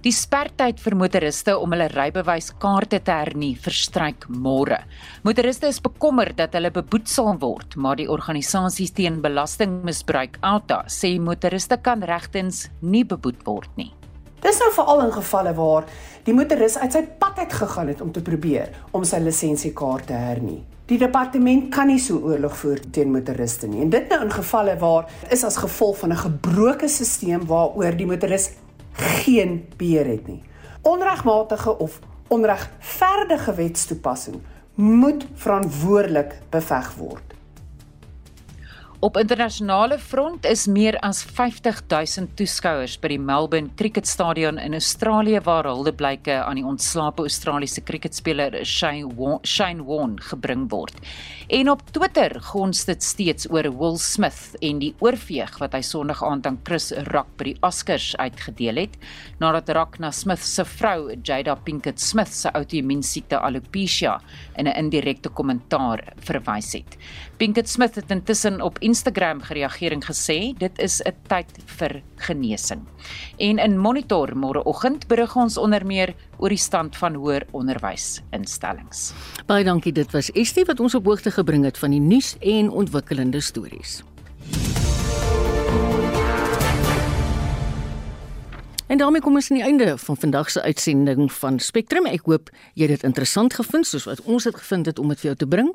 [0.00, 4.78] Die spertyd vir motoriste om hulle rybewyskaarte te hernie verstryk môre.
[5.28, 11.10] Motoriste is bekommerd dat hulle beboet sal word, maar die organisasies teen belastingmisbruik Alta sê
[11.20, 13.90] motoriste kan regtens nie beboet word nie.
[14.40, 15.90] Dis nou veral in gevalle waar
[16.24, 20.16] die motoris uit sy pad uit gegaan het om te probeer om sy lisensiekaart te
[20.16, 20.62] hernie.
[20.88, 23.84] Die departement kan nie so oorlog voer teen motoriste nie.
[23.84, 28.08] En dit nou in gevalle waar is as gevolg van 'n gebroke stelsel waaroor die
[28.08, 28.48] motoris
[29.00, 30.42] geen beheer het nie.
[30.82, 31.98] Onregmatige of
[32.28, 34.36] onregverdige wetstoepassing
[34.74, 37.29] moet verantwoordelik beveg word.
[39.00, 45.64] Op internasionale front is meer as 50000 toeskouers by die Melbourne Cricketstadion in Australië waar
[45.64, 51.00] huldeblyke aan die ontslape Australiese cricketspeler Shane Warne, Shane Warne gebring word.
[51.48, 56.20] En op Twitter gons dit steeds oor Will Smith en die oorveeg wat hy Sondag
[56.20, 59.00] aand aan Chris Rock by die Oscars uitgedeel het
[59.40, 64.18] nadat Rock na Smith se vrou Jada Pinkett Smith se outoimmuunsiekte alopecia
[64.60, 67.00] in 'n indirekte kommentaar verwys het.
[67.38, 72.82] Pinkett Smith het intussen op Instagram gereageer en gesê dit is 'n tyd vir genesing.
[73.38, 79.12] En in Monitor môreoggend berig ons onder meer oor die stand van hoër onderwysinstellings.
[79.46, 82.70] Baie dankie, dit was Estie wat ons op hoogte gebring het van die nuus en
[82.70, 84.02] ontwikkelende stories.
[88.90, 92.08] En daarmee kom ons aan die einde van vandag se uitsending van Spectrum.
[92.10, 95.22] Ek hoop jy het dit interessant gevind soos wat ons dit gevind het om dit
[95.22, 95.70] vir jou te bring.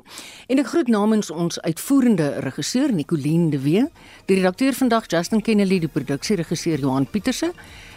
[0.52, 3.88] En ek groet namens ons uitvoerende regisseur Nicoline de Wee,
[4.28, 7.54] die redakteur vandag Justin Kennedy, die produksieregisseur Johan Pieterse.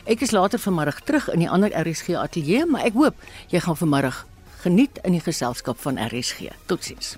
[0.08, 3.84] Ek is later vanmiddag terug in die ander RSG ateljee, maar ek hoop jy gaan
[3.84, 4.24] vanmiddag
[4.64, 6.48] geniet in die geselskap van RSG.
[6.72, 7.18] Totsiens.